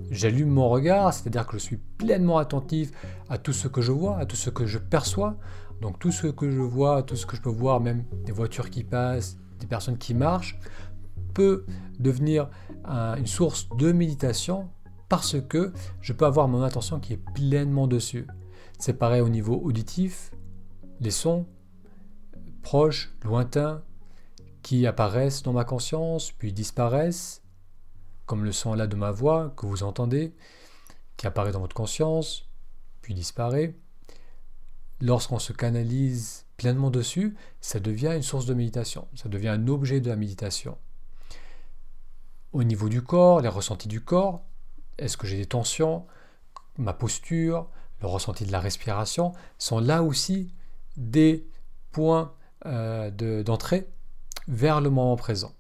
J'allume 0.10 0.50
mon 0.50 0.68
regard, 0.68 1.14
c'est-à-dire 1.14 1.48
que 1.48 1.54
je 1.54 1.64
suis 1.64 1.78
pleinement 1.78 2.40
attentif 2.40 2.92
à 3.30 3.38
tout 3.38 3.54
ce 3.54 3.70
que 3.70 3.80
je 3.80 3.94
vois, 3.94 4.18
à 4.18 4.26
tout 4.26 4.36
ce 4.36 4.50
que 4.50 4.66
je 4.66 4.80
perçois. 4.80 5.38
Donc 5.80 5.98
tout 5.98 6.12
ce 6.12 6.28
que 6.28 6.52
je 6.52 6.60
vois, 6.60 7.04
tout 7.04 7.16
ce 7.16 7.26
que 7.26 7.38
je 7.38 7.42
peux 7.42 7.50
voir, 7.50 7.80
même 7.80 8.04
des 8.26 8.34
voitures 8.34 8.70
qui 8.70 8.84
passent, 8.84 9.38
des 9.62 9.68
personnes 9.68 9.98
qui 9.98 10.14
marchent, 10.14 10.60
peut 11.34 11.66
devenir 12.00 12.50
une 12.86 13.28
source 13.28 13.70
de 13.78 13.92
méditation 13.92 14.70
parce 15.10 15.42
que 15.42 15.74
je 16.00 16.14
peux 16.14 16.26
avoir 16.26 16.48
mon 16.48 16.64
attention 16.64 17.00
qui 17.00 17.14
est 17.14 17.34
pleinement 17.34 17.88
dessus. 17.88 18.28
C'est 18.80 18.94
pareil 18.94 19.22
au 19.22 19.30
niveau 19.30 19.60
auditif, 19.64 20.32
les 21.00 21.12
sons 21.12 21.46
proches, 22.62 23.14
lointains, 23.24 23.84
qui 24.62 24.86
apparaissent 24.88 25.44
dans 25.44 25.54
ma 25.54 25.66
conscience, 25.66 26.32
puis 26.32 26.54
disparaissent, 26.54 27.44
comme 28.26 28.46
le 28.46 28.52
son 28.52 28.74
là 28.74 28.88
de 28.88 28.96
ma 28.96 29.12
voix 29.12 29.54
que 29.58 29.66
vous 29.66 29.84
entendez, 29.84 30.36
qui 31.18 31.28
apparaît 31.28 31.52
dans 31.52 31.60
votre 31.60 31.76
conscience, 31.76 32.48
puis 33.02 33.14
disparaît. 33.14 33.76
Lorsqu'on 35.02 35.40
se 35.40 35.52
canalise 35.52 36.46
pleinement 36.58 36.92
dessus, 36.92 37.36
ça 37.60 37.80
devient 37.80 38.14
une 38.16 38.22
source 38.22 38.46
de 38.46 38.54
méditation, 38.54 39.08
ça 39.16 39.30
devient 39.30 39.50
un 39.50 39.68
objet 39.68 40.00
de 40.00 40.10
la 40.10 40.16
méditation 40.16 40.78
au 42.54 42.64
niveau 42.64 42.90
du 42.90 43.02
corps, 43.02 43.42
les 43.42 43.48
ressentis 43.48 43.88
du 43.88 44.02
corps. 44.02 44.44
Est-ce 44.98 45.18
que 45.18 45.28
j'ai 45.28 45.38
des 45.38 45.46
tensions? 45.46 46.06
Ma 46.78 46.94
posture, 46.94 47.68
le 48.02 48.08
ressenti 48.08 48.46
de 48.46 48.52
la 48.52 48.60
respiration 48.60 49.34
sont 49.58 49.80
là 49.80 50.04
aussi 50.04 50.54
des 50.98 51.48
points 51.92 52.34
euh, 52.66 53.44
d'entrée 53.44 53.90
vers 54.48 54.82
le 54.82 54.90
moment 54.90 55.16
présent. 55.16 55.54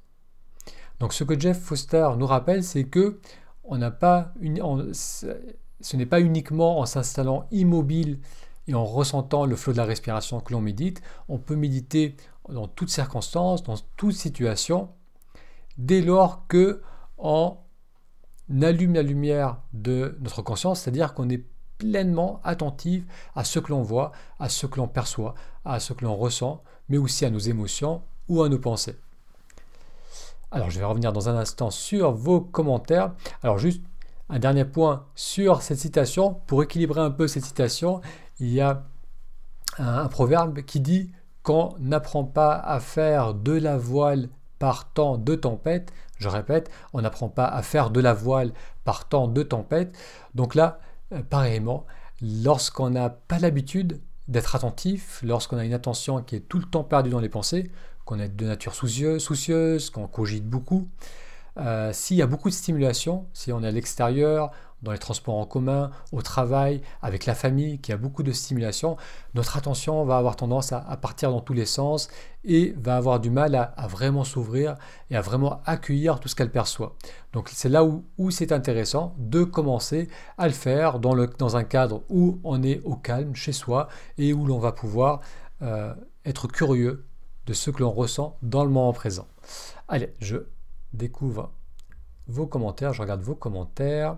Donc 0.99 1.13
ce 1.13 1.23
que 1.23 1.39
Jeff 1.39 1.59
Foster 1.59 2.09
nous 2.17 2.27
rappelle, 2.27 2.63
c'est 2.63 2.83
que 2.83 3.19
on 3.63 3.77
n'a 3.77 3.91
pas 3.91 4.33
une, 4.39 4.93
ce 4.93 5.97
n'est 5.97 6.05
pas 6.05 6.21
uniquement 6.21 6.79
en 6.79 6.85
s'installant 6.85 7.47
immobile 7.51 8.19
et 8.67 8.73
en 8.73 8.85
ressentant 8.85 9.45
le 9.45 9.55
flot 9.55 9.73
de 9.73 9.77
la 9.77 9.85
respiration 9.85 10.39
que 10.39 10.53
l'on 10.53 10.61
médite. 10.61 11.01
On 11.27 11.37
peut 11.37 11.55
méditer 11.55 12.15
dans 12.49 12.67
toutes 12.67 12.89
circonstances, 12.89 13.63
dans 13.63 13.77
toute 13.97 14.13
situation, 14.13 14.89
dès 15.85 16.01
lors 16.01 16.47
que 16.47 16.81
on 17.17 17.57
allume 18.61 18.93
la 18.93 19.01
lumière 19.01 19.57
de 19.73 20.17
notre 20.21 20.41
conscience, 20.41 20.81
c'est-à-dire 20.81 21.13
qu'on 21.13 21.29
est 21.29 21.43
pleinement 21.77 22.39
attentif 22.43 23.03
à 23.35 23.43
ce 23.43 23.59
que 23.59 23.71
l'on 23.71 23.81
voit, 23.81 24.11
à 24.39 24.49
ce 24.49 24.67
que 24.67 24.77
l'on 24.77 24.87
perçoit, 24.87 25.33
à 25.65 25.79
ce 25.79 25.93
que 25.93 26.05
l'on 26.05 26.15
ressent, 26.15 26.63
mais 26.89 26.97
aussi 26.97 27.25
à 27.25 27.29
nos 27.29 27.39
émotions 27.39 28.01
ou 28.27 28.43
à 28.43 28.49
nos 28.49 28.59
pensées. 28.59 28.95
Alors 30.51 30.69
je 30.69 30.79
vais 30.79 30.85
revenir 30.85 31.13
dans 31.13 31.29
un 31.29 31.37
instant 31.37 31.71
sur 31.71 32.11
vos 32.11 32.41
commentaires. 32.41 33.13
Alors 33.41 33.57
juste 33.57 33.81
un 34.29 34.39
dernier 34.39 34.65
point 34.65 35.05
sur 35.15 35.61
cette 35.61 35.79
citation. 35.79 36.35
Pour 36.45 36.61
équilibrer 36.61 37.01
un 37.01 37.11
peu 37.11 37.27
cette 37.27 37.45
citation, 37.45 38.01
il 38.39 38.49
y 38.49 38.61
a 38.61 38.83
un, 39.77 40.07
proverbe 40.07 40.61
qui 40.61 40.79
dit 40.79 41.11
qu'on 41.43 41.75
n'apprend 41.79 42.25
pas 42.25 42.53
à 42.53 42.79
faire 42.79 43.33
de 43.33 43.53
la 43.53 43.77
voile 43.77 44.29
par 44.61 44.93
temps 44.93 45.17
de 45.17 45.33
tempête. 45.33 45.91
Je 46.19 46.29
répète, 46.29 46.69
on 46.93 47.01
n'apprend 47.01 47.29
pas 47.29 47.47
à 47.47 47.63
faire 47.63 47.89
de 47.89 47.99
la 47.99 48.13
voile 48.13 48.53
par 48.83 49.09
temps 49.09 49.27
de 49.27 49.41
tempête. 49.41 49.97
Donc 50.35 50.53
là, 50.53 50.79
euh, 51.13 51.23
pareillement, 51.27 51.87
lorsqu'on 52.21 52.91
n'a 52.91 53.09
pas 53.09 53.39
l'habitude 53.39 53.99
d'être 54.27 54.55
attentif, 54.55 55.19
lorsqu'on 55.23 55.57
a 55.57 55.65
une 55.65 55.73
attention 55.73 56.21
qui 56.21 56.35
est 56.35 56.47
tout 56.47 56.59
le 56.59 56.65
temps 56.65 56.83
perdue 56.83 57.09
dans 57.09 57.19
les 57.19 57.27
pensées, 57.27 57.71
qu'on 58.05 58.19
est 58.19 58.29
de 58.29 58.45
nature 58.45 58.75
soucieuse, 58.75 59.23
soucieuse 59.23 59.89
qu'on 59.89 60.05
cogite 60.05 60.45
beaucoup, 60.45 60.87
euh, 61.57 61.91
s'il 61.91 62.17
y 62.17 62.21
a 62.21 62.27
beaucoup 62.27 62.49
de 62.49 62.53
stimulation, 62.53 63.25
si 63.33 63.51
on 63.51 63.63
est 63.63 63.67
à 63.67 63.71
l'extérieur, 63.71 64.51
dans 64.81 64.91
les 64.91 64.97
transports 64.97 65.37
en 65.37 65.45
commun, 65.45 65.91
au 66.11 66.21
travail, 66.21 66.81
avec 67.01 67.25
la 67.25 67.35
famille, 67.35 67.79
qui 67.79 67.91
a 67.91 67.97
beaucoup 67.97 68.23
de 68.23 68.31
stimulation, 68.31 68.97
notre 69.33 69.57
attention 69.57 70.03
va 70.05 70.17
avoir 70.17 70.35
tendance 70.35 70.71
à, 70.71 70.81
partir 70.97 71.31
dans 71.31 71.41
tous 71.41 71.53
les 71.53 71.65
sens 71.65 72.09
et 72.43 72.73
va 72.77 72.97
avoir 72.97 73.19
du 73.19 73.29
mal 73.29 73.55
à, 73.55 73.87
vraiment 73.87 74.23
s'ouvrir 74.23 74.75
et 75.09 75.15
à 75.15 75.21
vraiment 75.21 75.61
accueillir 75.65 76.19
tout 76.19 76.27
ce 76.27 76.35
qu'elle 76.35 76.51
perçoit. 76.51 76.95
Donc 77.33 77.49
c'est 77.49 77.69
là 77.69 77.83
où, 77.83 78.31
c'est 78.31 78.51
intéressant 78.51 79.13
de 79.17 79.43
commencer 79.43 80.09
à 80.37 80.47
le 80.47 80.53
faire 80.53 80.99
dans, 80.99 81.13
le, 81.13 81.27
dans, 81.27 81.57
un 81.57 81.63
cadre 81.63 82.03
où 82.09 82.39
on 82.43 82.63
est 82.63 82.81
au 82.83 82.95
calme 82.95 83.35
chez 83.35 83.53
soi 83.53 83.87
et 84.17 84.33
où 84.33 84.45
l'on 84.45 84.59
va 84.59 84.71
pouvoir 84.71 85.21
euh, 85.61 85.93
être 86.25 86.47
curieux 86.47 87.05
de 87.45 87.53
ce 87.53 87.69
que 87.69 87.81
l'on 87.81 87.91
ressent 87.91 88.37
dans 88.41 88.63
le 88.63 88.69
moment 88.69 88.93
présent. 88.93 89.27
Allez, 89.87 90.13
je 90.19 90.37
découvre 90.93 91.51
vos 92.27 92.47
commentaires, 92.47 92.93
je 92.93 93.01
regarde 93.01 93.21
vos 93.21 93.35
commentaires. 93.35 94.17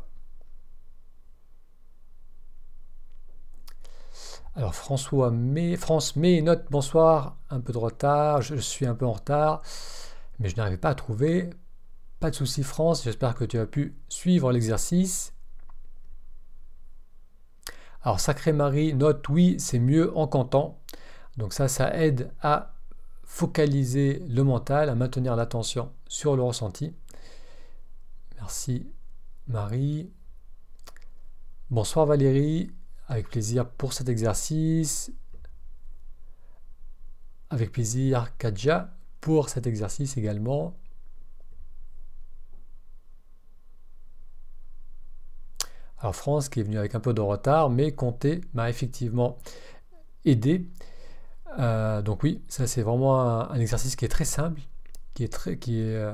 Alors 4.56 4.76
François 4.76 5.32
mais 5.32 5.76
France 5.78 6.16
mais 6.16 6.42
note 6.42 6.66
bonsoir, 6.70 7.38
un 7.50 7.60
peu 7.60 7.74
de 7.74 7.78
retard, 7.80 8.44
je 8.44 8.56
suis 8.56 8.86
un 8.86 8.94
peu 8.94 9.06
en 9.06 9.14
retard, 9.14 9.64
mais 10.38 10.48
je 10.48 10.56
n'arrivais 10.56 10.78
pas 10.78 10.90
à 10.90 10.96
trouver. 10.96 11.50
Pas 12.20 12.30
de 12.30 12.36
souci 12.36 12.62
France, 12.62 13.04
j'espère 13.04 13.34
que 13.34 13.46
tu 13.46 13.58
as 13.58 13.66
pu 13.66 13.96
suivre 14.10 14.52
l'exercice. 14.52 15.34
Alors 18.04 18.20
Sacré 18.20 18.54
Marie 18.54 18.94
note 18.94 19.28
oui, 19.30 19.56
c'est 19.60 19.80
mieux 19.80 20.16
en 20.16 20.28
cantant. 20.28 20.80
Donc 21.38 21.54
ça, 21.54 21.68
ça 21.68 21.96
aide 21.96 22.32
à 22.42 22.76
focaliser 23.24 24.20
le 24.30 24.44
mental, 24.44 24.90
à 24.90 24.96
maintenir 24.96 25.36
l'attention 25.36 25.92
sur 26.08 26.36
le 26.36 26.44
ressenti. 26.44 26.94
Merci 28.36 28.88
Marie. 29.48 30.12
Bonsoir 31.72 32.06
Valérie, 32.06 32.72
avec 33.08 33.30
plaisir 33.30 33.70
pour 33.70 33.94
cet 33.94 34.10
exercice. 34.10 35.12
Avec 37.50 37.72
plaisir 37.72 38.36
Kadja 38.38 38.94
pour 39.22 39.50
cet 39.50 39.68
exercice 39.68 40.18
également. 40.18 40.76
Alors 46.04 46.16
France 46.16 46.50
qui 46.50 46.60
est 46.60 46.64
venu 46.64 46.78
avec 46.78 46.96
un 46.96 47.00
peu 47.00 47.14
de 47.14 47.22
retard, 47.22 47.70
mais 47.70 47.94
compter 47.94 48.42
m'a 48.54 48.70
effectivement 48.70 49.38
aidé. 50.26 50.68
Euh, 51.60 52.02
donc 52.02 52.24
oui, 52.24 52.42
ça 52.50 52.68
c'est 52.68 52.82
vraiment 52.82 53.50
un, 53.50 53.56
exercice 53.60 53.96
qui 53.96 54.04
est 54.04 54.10
très 54.10 54.26
simple, 54.26 54.60
qui 55.14 55.24
est, 55.24 55.32
très, 55.32 55.58
qui 55.58 55.80
est 55.80 55.96
euh, 55.96 56.14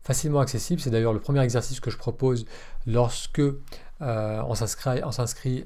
facilement 0.00 0.40
accessible. 0.40 0.80
C'est 0.80 0.90
d'ailleurs 0.90 1.12
le 1.12 1.20
premier 1.20 1.42
exercice 1.42 1.80
que 1.80 1.90
je 1.90 1.98
propose 1.98 2.46
lorsque 2.86 3.42
euh, 4.02 4.42
on 4.46 4.54
s'inscrit 4.54 5.64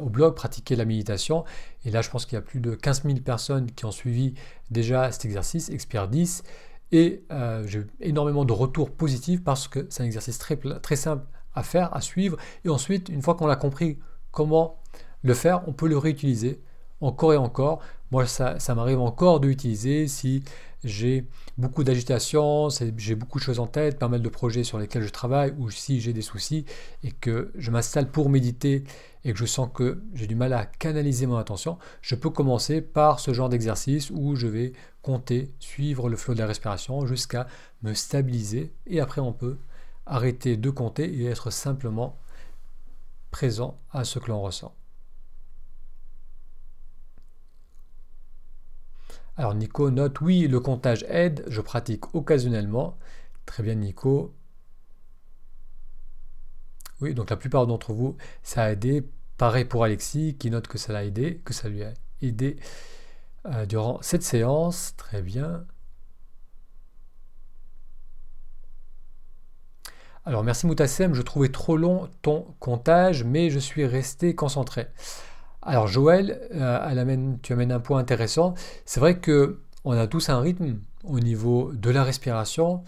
au 0.00 0.08
blog 0.08 0.34
Pratiquer 0.34 0.76
la 0.76 0.84
méditation. 0.84 1.44
Et 1.84 1.90
là, 1.90 2.02
je 2.02 2.10
pense 2.10 2.26
qu'il 2.26 2.34
y 2.34 2.38
a 2.38 2.42
plus 2.42 2.60
de 2.60 2.74
15 2.74 3.02
000 3.04 3.18
personnes 3.20 3.70
qui 3.70 3.84
ont 3.84 3.90
suivi 3.90 4.34
déjà 4.70 5.10
cet 5.12 5.24
exercice, 5.24 5.70
Expert 5.70 6.08
10. 6.08 6.42
Et 6.92 7.24
j'ai 7.66 7.80
eu 7.80 7.86
énormément 8.00 8.44
de 8.44 8.52
retours 8.52 8.90
positifs 8.90 9.44
parce 9.44 9.68
que 9.68 9.86
c'est 9.90 10.02
un 10.02 10.06
exercice 10.06 10.38
très 10.38 10.96
simple 10.96 11.24
à 11.54 11.62
faire, 11.62 11.94
à 11.94 12.00
suivre. 12.00 12.36
Et 12.64 12.68
ensuite, 12.68 13.08
une 13.08 13.22
fois 13.22 13.34
qu'on 13.34 13.48
a 13.48 13.56
compris 13.56 13.98
comment 14.30 14.80
le 15.22 15.34
faire, 15.34 15.62
on 15.68 15.72
peut 15.72 15.88
le 15.88 15.98
réutiliser 15.98 16.62
encore 17.00 17.34
et 17.34 17.36
encore. 17.36 17.80
Moi, 18.10 18.26
ça, 18.26 18.56
m'arrive 18.74 19.00
encore 19.00 19.40
de 19.40 19.48
l'utiliser 19.48 20.08
si 20.08 20.42
j'ai 20.82 21.26
beaucoup 21.58 21.84
d'agitation, 21.84 22.68
j'ai 22.96 23.14
beaucoup 23.14 23.38
de 23.38 23.44
choses 23.44 23.60
en 23.60 23.66
tête, 23.66 23.98
pas 23.98 24.08
mal 24.08 24.22
de 24.22 24.28
projets 24.28 24.64
sur 24.64 24.78
lesquels 24.78 25.02
je 25.02 25.10
travaille, 25.10 25.54
ou 25.58 25.70
si 25.70 26.00
j'ai 26.00 26.12
des 26.12 26.22
soucis 26.22 26.64
et 27.04 27.12
que 27.12 27.52
je 27.56 27.70
m'installe 27.70 28.10
pour 28.10 28.30
méditer 28.30 28.84
et 29.24 29.32
que 29.32 29.38
je 29.38 29.44
sens 29.44 29.68
que 29.72 30.02
j'ai 30.14 30.26
du 30.26 30.34
mal 30.34 30.54
à 30.54 30.64
canaliser 30.64 31.26
mon 31.26 31.36
attention, 31.36 31.78
je 32.00 32.14
peux 32.14 32.30
commencer 32.30 32.80
par 32.80 33.20
ce 33.20 33.34
genre 33.34 33.50
d'exercice 33.50 34.10
où 34.10 34.34
je 34.34 34.46
vais 34.46 34.72
compter, 35.02 35.52
suivre 35.60 36.08
le 36.08 36.16
flot 36.16 36.34
de 36.34 36.40
la 36.40 36.46
respiration 36.46 37.06
jusqu'à 37.06 37.46
me 37.82 37.92
stabiliser 37.92 38.72
et 38.86 39.00
après 39.00 39.20
on 39.20 39.32
peut 39.32 39.58
arrêter 40.06 40.56
de 40.56 40.70
compter 40.70 41.04
et 41.04 41.26
être 41.26 41.50
simplement 41.50 42.18
présent 43.30 43.78
à 43.92 44.04
ce 44.04 44.18
que 44.18 44.28
l'on 44.28 44.40
ressent. 44.40 44.74
Alors 49.36 49.54
Nico 49.54 49.90
note, 49.90 50.20
oui, 50.20 50.48
le 50.48 50.60
comptage 50.60 51.04
aide, 51.08 51.44
je 51.48 51.60
pratique 51.60 52.14
occasionnellement. 52.14 52.98
Très 53.46 53.62
bien 53.62 53.74
Nico. 53.74 54.34
Oui, 57.00 57.14
donc 57.14 57.30
la 57.30 57.36
plupart 57.36 57.66
d'entre 57.66 57.92
vous, 57.92 58.16
ça 58.42 58.64
a 58.64 58.72
aidé. 58.72 59.08
Pareil 59.38 59.64
pour 59.64 59.84
Alexis 59.84 60.36
qui 60.38 60.50
note 60.50 60.68
que 60.68 60.76
ça 60.76 60.92
l'a 60.92 61.04
aidé, 61.04 61.40
que 61.44 61.54
ça 61.54 61.68
lui 61.68 61.82
a 61.82 61.94
aidé 62.20 62.58
euh, 63.46 63.64
durant 63.66 63.98
cette 64.02 64.22
séance. 64.22 64.94
Très 64.96 65.22
bien. 65.22 65.64
Alors 70.26 70.44
merci 70.44 70.66
Moutassem, 70.66 71.14
je 71.14 71.22
trouvais 71.22 71.48
trop 71.48 71.76
long 71.78 72.10
ton 72.20 72.54
comptage, 72.60 73.24
mais 73.24 73.48
je 73.48 73.58
suis 73.58 73.86
resté 73.86 74.34
concentré. 74.34 74.88
Alors 75.62 75.86
Joël, 75.86 76.40
euh, 76.54 77.36
tu 77.42 77.52
amènes 77.52 77.72
un 77.72 77.80
point 77.80 77.98
intéressant. 77.98 78.54
C'est 78.84 79.00
vrai 79.00 79.18
que 79.18 79.60
on 79.84 79.92
a 79.92 80.06
tous 80.06 80.28
un 80.28 80.40
rythme 80.40 80.78
au 81.04 81.20
niveau 81.20 81.72
de 81.72 81.90
la 81.90 82.04
respiration. 82.04 82.82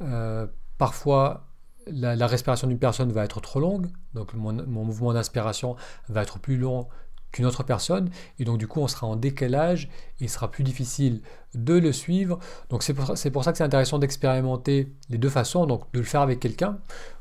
Euh, 0.00 0.46
parfois, 0.78 1.46
la, 1.86 2.26
respiration 2.26 2.66
d'une 2.68 2.78
personne 2.78 3.12
va 3.12 3.24
être 3.24 3.40
trop 3.40 3.60
longue, 3.60 3.88
donc 4.14 4.34
mon, 4.34 4.52
mouvement 4.52 5.12
d'inspiration 5.12 5.76
va 6.08 6.22
être 6.22 6.38
plus 6.38 6.56
long 6.56 6.88
qu'une 7.32 7.46
autre 7.46 7.62
personne, 7.62 8.10
et 8.38 8.44
donc 8.44 8.58
du 8.58 8.68
coup 8.68 8.80
on 8.80 8.88
sera 8.88 9.06
en 9.06 9.16
décalage, 9.16 9.84
et 10.20 10.24
il 10.24 10.28
sera 10.28 10.50
plus 10.50 10.64
difficile 10.64 11.22
de 11.54 11.74
le 11.74 11.90
suivre. 11.92 12.38
Donc 12.68 12.82
c'est 12.82 12.94
pour, 12.94 13.06
pour, 13.06 13.44
ça 13.44 13.52
que 13.52 13.58
c'est 13.58 13.64
intéressant 13.64 13.98
d'expérimenter 13.98 14.92
les 15.08 15.18
deux 15.18 15.30
façons, 15.30 15.66
donc 15.66 15.90
de 15.92 15.98
le 16.00 16.04
faire 16.04 16.20
avec 16.20 16.40
quelqu'un, 16.40 16.78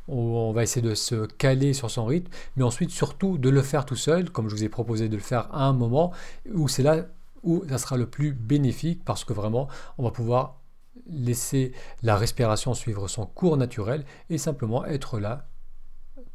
on 0.08 0.52
va 0.52 0.64
essayer 0.64 0.82
de 0.82 0.96
se 0.96 1.26
caler 1.26 1.74
sur 1.74 1.90
son 1.90 2.06
rythme, 2.06 2.32
mais 2.56 2.64
ensuite 2.64 2.92
surtout 2.92 3.38
de 3.38 3.50
le 3.50 3.62
faire 3.62 3.86
tout 3.86 3.96
seul, 3.96 4.30
comme 4.30 4.50
je 4.50 4.56
vous 4.56 4.64
ai 4.64 4.70
proposé 4.70 5.10
de 5.10 5.16
le 5.16 5.22
faire 5.22 5.54
à 5.54 5.66
un 5.66 5.74
moment 5.74 6.12
où 6.54 6.68
c'est 6.68 6.84
là 6.84 7.06
où 7.44 7.64
ça 7.70 7.78
sera 7.78 7.98
le 7.98 8.08
plus 8.08 8.34
bénéfique 8.34 9.04
parce 9.04 9.24
que 9.24 9.34
vraiment 9.34 9.68
on 9.98 10.04
va 10.04 10.12
pouvoir 10.12 10.62
laisser 11.08 11.74
la 12.04 12.16
respiration 12.16 12.74
suivre 12.74 13.08
son 13.08 13.26
cours 13.26 13.58
naturel 13.58 14.06
et 14.30 14.38
simplement 14.38 14.86
être 14.86 15.20
là, 15.20 15.48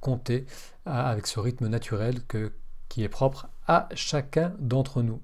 compter 0.00 0.46
avec 0.84 1.26
ce 1.26 1.40
rythme 1.40 1.68
naturel 1.68 2.20
qui 2.88 3.04
est 3.04 3.08
propre 3.08 3.48
à 3.66 3.88
chacun 3.94 4.54
d'entre 4.58 5.02
nous. 5.02 5.20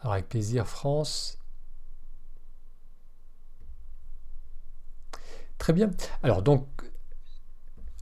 Alors 0.00 0.14
avec 0.14 0.28
plaisir 0.28 0.66
France, 0.66 1.38
Très 5.62 5.72
bien. 5.72 5.92
Alors 6.24 6.42
donc, 6.42 6.66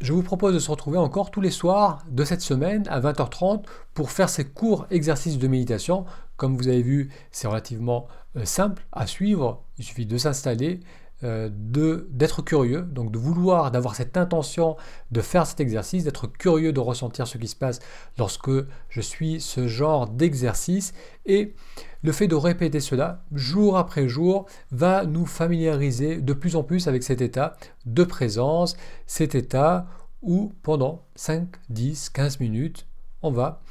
je 0.01 0.14
vous 0.14 0.23
propose 0.23 0.55
de 0.55 0.59
se 0.59 0.70
retrouver 0.70 0.96
encore 0.96 1.31
tous 1.31 1.42
les 1.42 1.51
soirs 1.51 2.03
de 2.09 2.25
cette 2.25 2.40
semaine 2.40 2.88
à 2.88 3.03
20h30 3.03 3.66
pour 3.92 4.11
faire 4.11 4.31
ces 4.31 4.46
courts 4.46 4.87
exercices 4.90 5.37
de 5.37 5.46
méditation. 5.46 6.07
Comme 6.38 6.57
vous 6.57 6.68
avez 6.68 6.81
vu, 6.81 7.12
c'est 7.31 7.49
relativement 7.49 8.09
euh, 8.37 8.46
simple 8.46 8.87
à 8.92 9.07
suivre. 9.07 9.62
Il 9.77 9.85
suffit 9.85 10.07
de 10.07 10.16
s'installer, 10.16 10.81
d'être 11.23 12.43
curieux, 12.43 12.83
donc 12.83 13.13
de 13.13 13.19
vouloir, 13.19 13.71
d'avoir 13.71 13.95
cette 13.95 14.17
intention 14.17 14.77
de 15.11 15.21
faire 15.21 15.47
cet 15.47 15.61
exercice, 15.61 16.05
d'être 16.05 16.27
curieux 16.27 16.73
de 16.73 16.81
ressentir 16.81 17.27
ce 17.27 17.39
qui 17.39 17.49
se 17.49 17.57
passe 17.57 17.81
lorsque 18.19 18.51
je 18.89 19.01
suis 19.01 19.41
ce 19.41 19.69
genre 19.69 20.09
d'exercice. 20.09 20.95
Et 21.27 21.55
le 22.03 22.13
fait 22.13 22.29
de 22.29 22.35
répéter 22.35 22.81
cela 22.81 23.23
jour 23.33 23.77
après 23.77 24.09
jour 24.09 24.47
va 24.71 25.05
nous 25.05 25.27
familiariser 25.27 26.21
de 26.21 26.33
plus 26.33 26.57
en 26.57 26.63
plus 26.63 26.89
avec 26.89 27.03
cet 27.03 27.21
état 27.21 27.57
de 27.85 28.05
présence, 28.05 28.77
cet 29.07 29.35
état 29.35 29.87
où 30.23 30.53
pendant 30.63 31.05
5, 31.17 31.49
10, 31.69 32.11
15 32.11 32.41
minutes, 32.41 32.87
on 33.23 33.31
va 33.31 33.63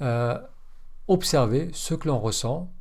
euh, 0.00 0.38
observer 1.08 1.68
ce 1.72 1.94
que 1.94 2.08
l'on 2.08 2.18
ressent. 2.18 2.72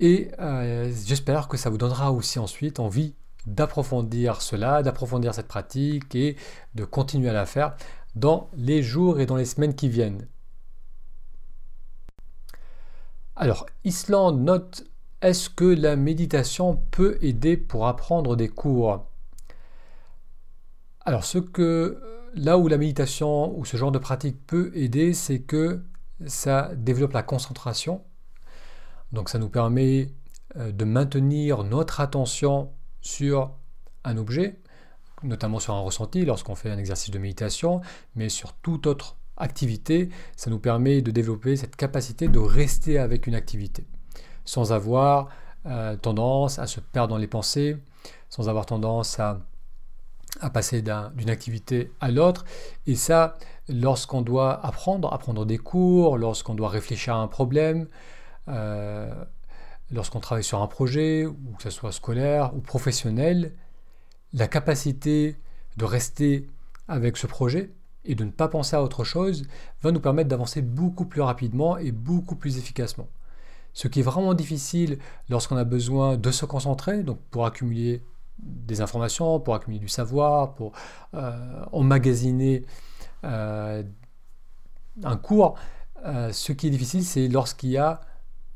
Et 0.00 0.30
euh, 0.38 0.90
j'espère 1.04 1.46
que 1.46 1.58
ça 1.58 1.68
vous 1.68 1.76
donnera 1.76 2.10
aussi 2.10 2.38
ensuite 2.38 2.80
envie 2.80 3.14
d'approfondir 3.46 4.40
cela, 4.40 4.82
d'approfondir 4.82 5.34
cette 5.34 5.46
pratique 5.46 6.14
et 6.14 6.36
de 6.74 6.84
continuer 6.84 7.28
à 7.28 7.34
la 7.34 7.46
faire 7.46 7.76
dans 8.14 8.50
les 8.54 8.82
jours 8.82 9.20
et 9.20 9.26
dans 9.26 9.36
les 9.36 9.44
semaines 9.44 9.74
qui 9.74 9.88
viennent. 9.88 10.26
Alors, 13.36 13.66
Islande 13.84 14.42
note 14.42 14.84
est-ce 15.20 15.50
que 15.50 15.64
la 15.64 15.96
méditation 15.96 16.82
peut 16.90 17.18
aider 17.20 17.58
pour 17.58 17.86
apprendre 17.86 18.36
des 18.36 18.48
cours? 18.48 19.06
Alors, 21.04 21.24
ce 21.24 21.38
que 21.38 22.00
là 22.34 22.56
où 22.56 22.68
la 22.68 22.78
méditation 22.78 23.58
ou 23.58 23.66
ce 23.66 23.76
genre 23.76 23.92
de 23.92 23.98
pratique 23.98 24.46
peut 24.46 24.70
aider, 24.74 25.12
c'est 25.12 25.40
que 25.40 25.82
ça 26.26 26.70
développe 26.74 27.12
la 27.12 27.22
concentration. 27.22 28.02
Donc, 29.12 29.28
ça 29.28 29.38
nous 29.38 29.48
permet 29.48 30.12
euh, 30.56 30.72
de 30.72 30.84
maintenir 30.84 31.64
notre 31.64 32.00
attention 32.00 32.70
sur 33.00 33.52
un 34.04 34.16
objet, 34.16 34.58
notamment 35.22 35.58
sur 35.58 35.74
un 35.74 35.80
ressenti 35.80 36.24
lorsqu'on 36.24 36.54
fait 36.54 36.70
un 36.70 36.78
exercice 36.78 37.10
de 37.10 37.18
méditation, 37.18 37.80
mais 38.14 38.28
sur 38.28 38.52
toute 38.54 38.86
autre 38.86 39.16
activité, 39.36 40.10
ça 40.36 40.50
nous 40.50 40.58
permet 40.58 41.02
de 41.02 41.10
développer 41.10 41.56
cette 41.56 41.76
capacité 41.76 42.28
de 42.28 42.38
rester 42.38 42.98
avec 42.98 43.26
une 43.26 43.34
activité, 43.34 43.86
sans 44.44 44.72
avoir 44.72 45.28
euh, 45.66 45.96
tendance 45.96 46.58
à 46.58 46.66
se 46.66 46.80
perdre 46.80 47.10
dans 47.10 47.18
les 47.18 47.26
pensées, 47.26 47.76
sans 48.28 48.48
avoir 48.48 48.66
tendance 48.66 49.18
à, 49.20 49.40
passer 50.54 50.80
d'une 50.80 51.28
activité 51.28 51.92
à 52.00 52.10
l'autre. 52.10 52.44
Et 52.86 52.94
ça, 52.94 53.36
lorsqu'on 53.68 54.22
doit 54.22 54.64
apprendre, 54.64 55.12
apprendre 55.12 55.44
des 55.44 55.58
cours, 55.58 56.16
lorsqu'on 56.16 56.54
doit 56.54 56.68
réfléchir 56.68 57.14
à 57.14 57.18
un 57.18 57.26
problème, 57.26 57.88
euh, 58.50 59.24
lorsqu'on 59.90 60.20
travaille 60.20 60.44
sur 60.44 60.60
un 60.60 60.66
projet, 60.66 61.26
ou 61.26 61.54
que 61.56 61.62
ce 61.62 61.70
soit 61.70 61.92
scolaire 61.92 62.54
ou 62.54 62.60
professionnel, 62.60 63.54
la 64.32 64.48
capacité 64.48 65.36
de 65.76 65.84
rester 65.84 66.48
avec 66.88 67.16
ce 67.16 67.26
projet 67.26 67.70
et 68.04 68.14
de 68.14 68.24
ne 68.24 68.30
pas 68.30 68.48
penser 68.48 68.76
à 68.76 68.82
autre 68.82 69.04
chose 69.04 69.44
va 69.82 69.92
nous 69.92 70.00
permettre 70.00 70.28
d'avancer 70.28 70.62
beaucoup 70.62 71.04
plus 71.04 71.20
rapidement 71.20 71.76
et 71.76 71.92
beaucoup 71.92 72.36
plus 72.36 72.58
efficacement. 72.58 73.08
Ce 73.72 73.88
qui 73.88 74.00
est 74.00 74.04
vraiment 74.04 74.34
difficile 74.34 74.98
lorsqu'on 75.28 75.56
a 75.56 75.64
besoin 75.64 76.16
de 76.16 76.30
se 76.30 76.44
concentrer, 76.44 77.02
donc 77.02 77.20
pour 77.30 77.46
accumuler 77.46 78.02
des 78.38 78.80
informations, 78.80 79.38
pour 79.38 79.54
accumuler 79.54 79.80
du 79.80 79.88
savoir, 79.88 80.54
pour 80.54 80.72
euh, 81.14 81.64
emmagasiner 81.72 82.64
euh, 83.24 83.82
un 85.04 85.16
cours, 85.16 85.56
ce 86.32 86.52
qui 86.52 86.68
est 86.68 86.70
difficile, 86.70 87.04
c'est 87.04 87.28
lorsqu'il 87.28 87.70
y 87.70 87.76
a 87.76 88.00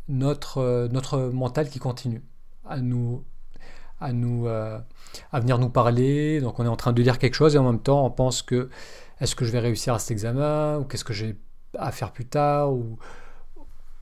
notre, 0.08 0.58
euh, 0.58 0.88
notre 0.88 1.18
mental 1.18 1.68
qui 1.68 1.78
continue 1.78 2.22
à 2.66 2.78
nous, 2.80 3.24
à 4.00 4.12
nous, 4.12 4.46
euh, 4.46 4.78
à 5.32 5.40
venir 5.40 5.58
nous 5.58 5.70
parler. 5.70 6.40
Donc 6.40 6.58
on 6.58 6.64
est 6.64 6.68
en 6.68 6.76
train 6.76 6.92
de 6.92 7.02
dire 7.02 7.18
quelque 7.18 7.34
chose 7.34 7.54
et 7.54 7.58
en 7.58 7.64
même 7.64 7.80
temps 7.80 8.04
on 8.04 8.10
pense 8.10 8.42
que 8.42 8.68
est-ce 9.20 9.34
que 9.34 9.44
je 9.44 9.52
vais 9.52 9.60
réussir 9.60 9.94
à 9.94 9.98
cet 9.98 10.10
examen 10.10 10.78
ou 10.78 10.84
qu'est-ce 10.84 11.04
que 11.04 11.12
j'ai 11.12 11.36
à 11.78 11.90
faire 11.90 12.12
plus 12.12 12.26
tard 12.26 12.72
ou, 12.72 12.98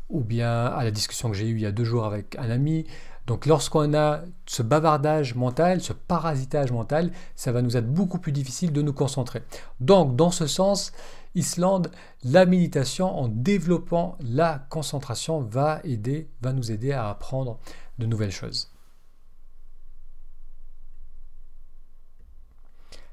ou 0.08 0.20
bien 0.20 0.66
à 0.66 0.84
la 0.84 0.90
discussion 0.90 1.30
que 1.30 1.36
j'ai 1.36 1.48
eue 1.48 1.56
il 1.56 1.62
y 1.62 1.66
a 1.66 1.72
deux 1.72 1.84
jours 1.84 2.04
avec 2.04 2.36
un 2.38 2.50
ami. 2.50 2.86
Donc 3.26 3.46
lorsqu'on 3.46 3.94
a 3.94 4.20
ce 4.46 4.62
bavardage 4.62 5.34
mental, 5.34 5.80
ce 5.80 5.92
parasitage 5.92 6.72
mental, 6.72 7.12
ça 7.36 7.52
va 7.52 7.62
nous 7.62 7.76
être 7.76 7.92
beaucoup 7.92 8.18
plus 8.18 8.32
difficile 8.32 8.72
de 8.72 8.82
nous 8.82 8.92
concentrer. 8.92 9.42
Donc 9.80 10.16
dans 10.16 10.32
ce 10.32 10.46
sens, 10.46 10.92
Islande, 11.34 11.90
la 12.24 12.44
méditation 12.44 13.18
en 13.18 13.28
développant 13.28 14.18
la 14.20 14.66
concentration 14.68 15.40
va 15.40 15.80
aider, 15.84 16.28
va 16.42 16.52
nous 16.52 16.70
aider 16.70 16.92
à 16.92 17.08
apprendre 17.08 17.58
de 17.98 18.06
nouvelles 18.06 18.32
choses. 18.32 18.70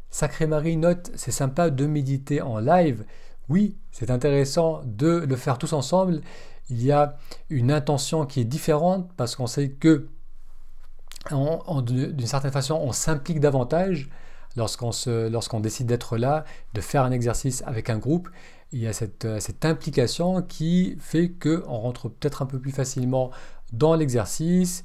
Sacré 0.09 0.47
Marie 0.47 0.75
note, 0.75 1.11
c'est 1.15 1.31
sympa 1.31 1.69
de 1.69 1.85
méditer 1.85 2.41
en 2.41 2.59
live. 2.59 3.05
Oui, 3.47 3.77
c'est 3.91 4.11
intéressant 4.11 4.81
de 4.85 5.25
le 5.27 5.35
faire 5.35 5.57
tous 5.57 5.73
ensemble. 5.73 6.21
Il 6.69 6.83
y 6.83 6.91
a 6.91 7.17
une 7.49 7.71
intention 7.71 8.25
qui 8.25 8.41
est 8.41 8.45
différente 8.45 9.11
parce 9.17 9.35
qu'on 9.35 9.47
sait 9.47 9.69
que 9.69 10.09
d'une 11.29 12.27
certaine 12.27 12.51
façon, 12.51 12.75
on 12.75 12.91
s'implique 12.91 13.39
davantage 13.39 14.09
lorsqu'on 14.55 15.59
décide 15.59 15.87
d'être 15.87 16.17
là, 16.17 16.45
de 16.73 16.81
faire 16.81 17.03
un 17.03 17.11
exercice 17.11 17.63
avec 17.65 17.89
un 17.89 17.97
groupe, 17.97 18.29
il 18.71 18.79
y 18.79 18.87
a 18.87 18.93
cette, 18.93 19.25
euh, 19.25 19.39
implication 19.63 20.41
qui 20.41 20.95
fait 20.99 21.29
qu'on 21.29 21.77
rentre 21.77 22.09
peut-être 22.09 22.41
un 22.41 22.45
peu 22.45 22.59
plus 22.59 22.71
facilement 22.71 23.31
dans 23.73 23.95
l'exercice. 23.95 24.83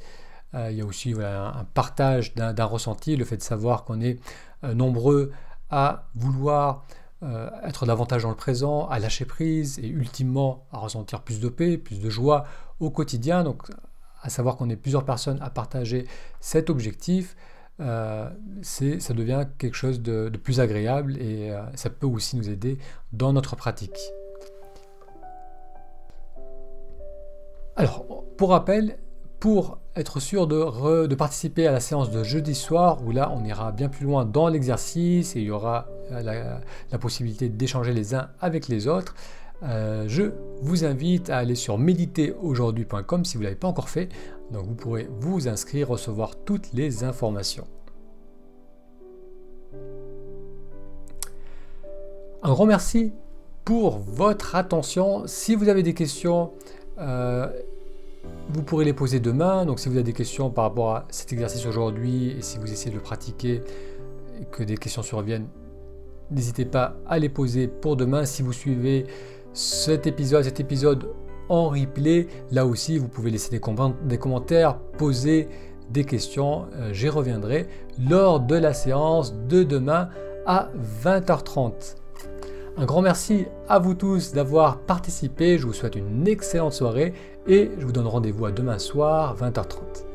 Euh, 0.55 0.71
il 0.71 0.79
y 0.79 0.81
a 0.81 0.87
aussi 0.87 1.15
un, 1.21 1.67
partage 1.75 2.35
d'un 2.35 2.65
ressenti, 2.65 3.17
le 3.17 3.25
fait 3.25 3.37
de 3.37 3.43
savoir 3.43 3.85
qu'on 3.85 4.01
est 4.01 4.19
euh, 4.65 4.75
nombreux 4.75 5.33
à 5.71 6.09
vouloir 6.15 6.85
être 7.63 7.87
davantage 7.87 8.25
dans 8.25 8.29
le 8.29 8.37
présent, 8.37 8.87
à 8.89 8.99
lâcher 8.99 9.25
prise 9.25 9.79
et 9.79 9.87
ultimement 9.87 10.67
à 10.73 10.77
ressentir 10.77 11.23
plus 11.23 11.41
de 11.41 11.49
paix, 11.49 11.79
plus 11.79 11.99
de 11.99 12.11
joie 12.11 12.45
au 12.81 12.91
quotidien. 12.91 13.45
Donc 13.45 13.63
à 14.21 14.29
savoir 14.29 14.59
qu'on 14.59 14.69
est 14.69 14.77
plusieurs 14.77 15.07
personnes 15.07 15.39
à 15.41 15.49
partager 15.49 16.07
cet 16.41 16.69
objectif. 16.69 17.35
Euh, 17.81 18.31
ça 18.63 19.15
devient 19.15 19.47
quelque 19.59 19.75
chose 19.75 20.01
de, 20.01 20.31
plus 20.43 20.61
agréable 20.61 21.17
et 21.19 21.51
euh, 21.51 21.63
ça 21.75 21.91
peut 21.91 22.07
aussi 22.07 22.37
nous 22.37 22.49
aider 22.49 22.79
dans 23.13 23.33
notre 23.33 23.57
pratique. 23.57 23.99
Alors, 27.77 28.05
pour 28.37 28.51
rappel, 28.51 28.99
pour 29.41 29.79
être 29.97 30.21
sûr 30.21 30.47
de, 30.47 31.07
de, 31.07 31.15
participer 31.17 31.67
à 31.67 31.73
la 31.73 31.81
séance 31.81 32.11
de 32.11 32.23
jeudi 32.23 32.55
soir, 32.55 33.03
où 33.05 33.11
là 33.11 33.33
on 33.35 33.45
ira 33.45 33.73
bien 33.73 33.89
plus 33.89 34.07
loin 34.07 34.25
dans 34.25 34.49
l'exercice 34.49 35.35
et 35.35 35.41
il 35.41 35.47
y 35.47 35.51
aura 35.51 35.89
euh, 36.13 36.59
la 36.93 36.99
possibilité 36.99 37.49
d'échanger 37.49 37.93
les 37.93 38.15
uns 38.15 38.29
avec 38.41 38.69
les 38.69 38.87
autres, 38.87 39.15
euh, 39.65 40.05
je 40.07 40.25
vous 40.61 40.85
invite 40.85 41.31
à 41.31 41.39
aller 41.39 41.55
sur 41.55 41.79
méditeraujourd'hui.com 41.79 43.25
si 43.25 43.37
vous 43.37 43.43
ne 43.43 43.45
l'avez 43.45 43.57
pas 43.57 43.69
encore 43.69 43.89
fait. 43.89 44.09
Donc 44.51 44.67
vous 44.67 44.75
pourrez 44.75 45.09
vous 45.21 45.49
inscrire, 45.49 45.89
recevoir 45.89 46.37
toutes 46.37 46.73
les 46.73 47.05
informations. 47.05 47.67
Un 52.43 52.53
grand 52.53 52.67
merci 52.67 53.13
pour 53.65 53.99
votre 53.99 54.55
attention. 54.55 55.23
Si 55.27 55.55
vous 55.55 55.71
avez 55.71 55.83
des 55.83 55.95
questions, 55.95 56.53
euh, 56.99 57.49
vous 58.51 58.63
pourrez 58.63 58.85
les 58.85 58.93
poser 58.93 59.19
demain. 59.19 59.65
Donc 59.65 59.81
si 59.81 59.89
vous 59.89 59.95
avez 59.95 60.05
des 60.05 60.13
questions 60.13 60.51
par 60.51 60.65
rapport 60.65 60.91
à 60.91 61.07
cet 61.09 61.33
exercice 61.33 61.65
aujourd'hui 61.65 62.33
et 62.33 62.43
si 62.43 62.59
vous 62.59 62.71
essayez 62.71 62.91
de 62.91 62.97
le 62.97 63.03
pratiquer 63.03 63.63
que 64.53 64.63
des 64.63 64.77
questions 64.77 65.03
surviennent, 65.03 65.49
n'hésitez 66.31 66.67
pas 66.67 66.97
à 67.07 67.19
les 67.19 67.31
poser 67.31 67.67
pour 67.67 67.97
demain. 67.97 68.27
Si 68.27 68.43
vous 68.43 68.53
suivez 68.53 69.07
cet 69.55 70.07
épisode, 70.07 70.45
cet 70.45 70.61
épisode 70.61 71.09
en 71.49 71.69
replay. 71.69 72.27
Là 72.53 72.67
aussi, 72.67 72.99
vous 72.99 73.09
pouvez 73.09 73.31
laisser 73.31 73.51
des, 73.51 74.19
commentaires, 74.19 74.79
poser 74.99 75.49
des 75.91 76.05
questions. 76.05 76.67
Euh, 76.75 76.93
j'y 76.93 77.09
reviendrai 77.09 77.67
lors 78.09 78.41
de 78.41 78.57
la 78.57 78.75
séance 78.75 79.35
de 79.49 79.63
demain 79.63 80.09
à 80.47 80.69
20h30. 81.03 81.97
Un 82.77 82.87
grand 82.87 83.03
merci 83.03 83.47
à 83.69 83.79
vous 83.79 83.95
tous 83.95 84.33
d'avoir 84.33 84.79
participé. 84.79 85.59
Je 85.59 85.67
vous 85.67 85.73
souhaite 85.73 85.95
une 85.95 86.27
excellente 86.27 86.73
soirée 86.73 87.15
et 87.47 87.71
je 87.79 87.87
vous 87.87 87.93
donne 87.93 88.09
rendez-vous 88.09 88.47
à 88.47 88.51
demain 88.51 88.79
soir 88.79 89.37
20h30. 89.37 90.14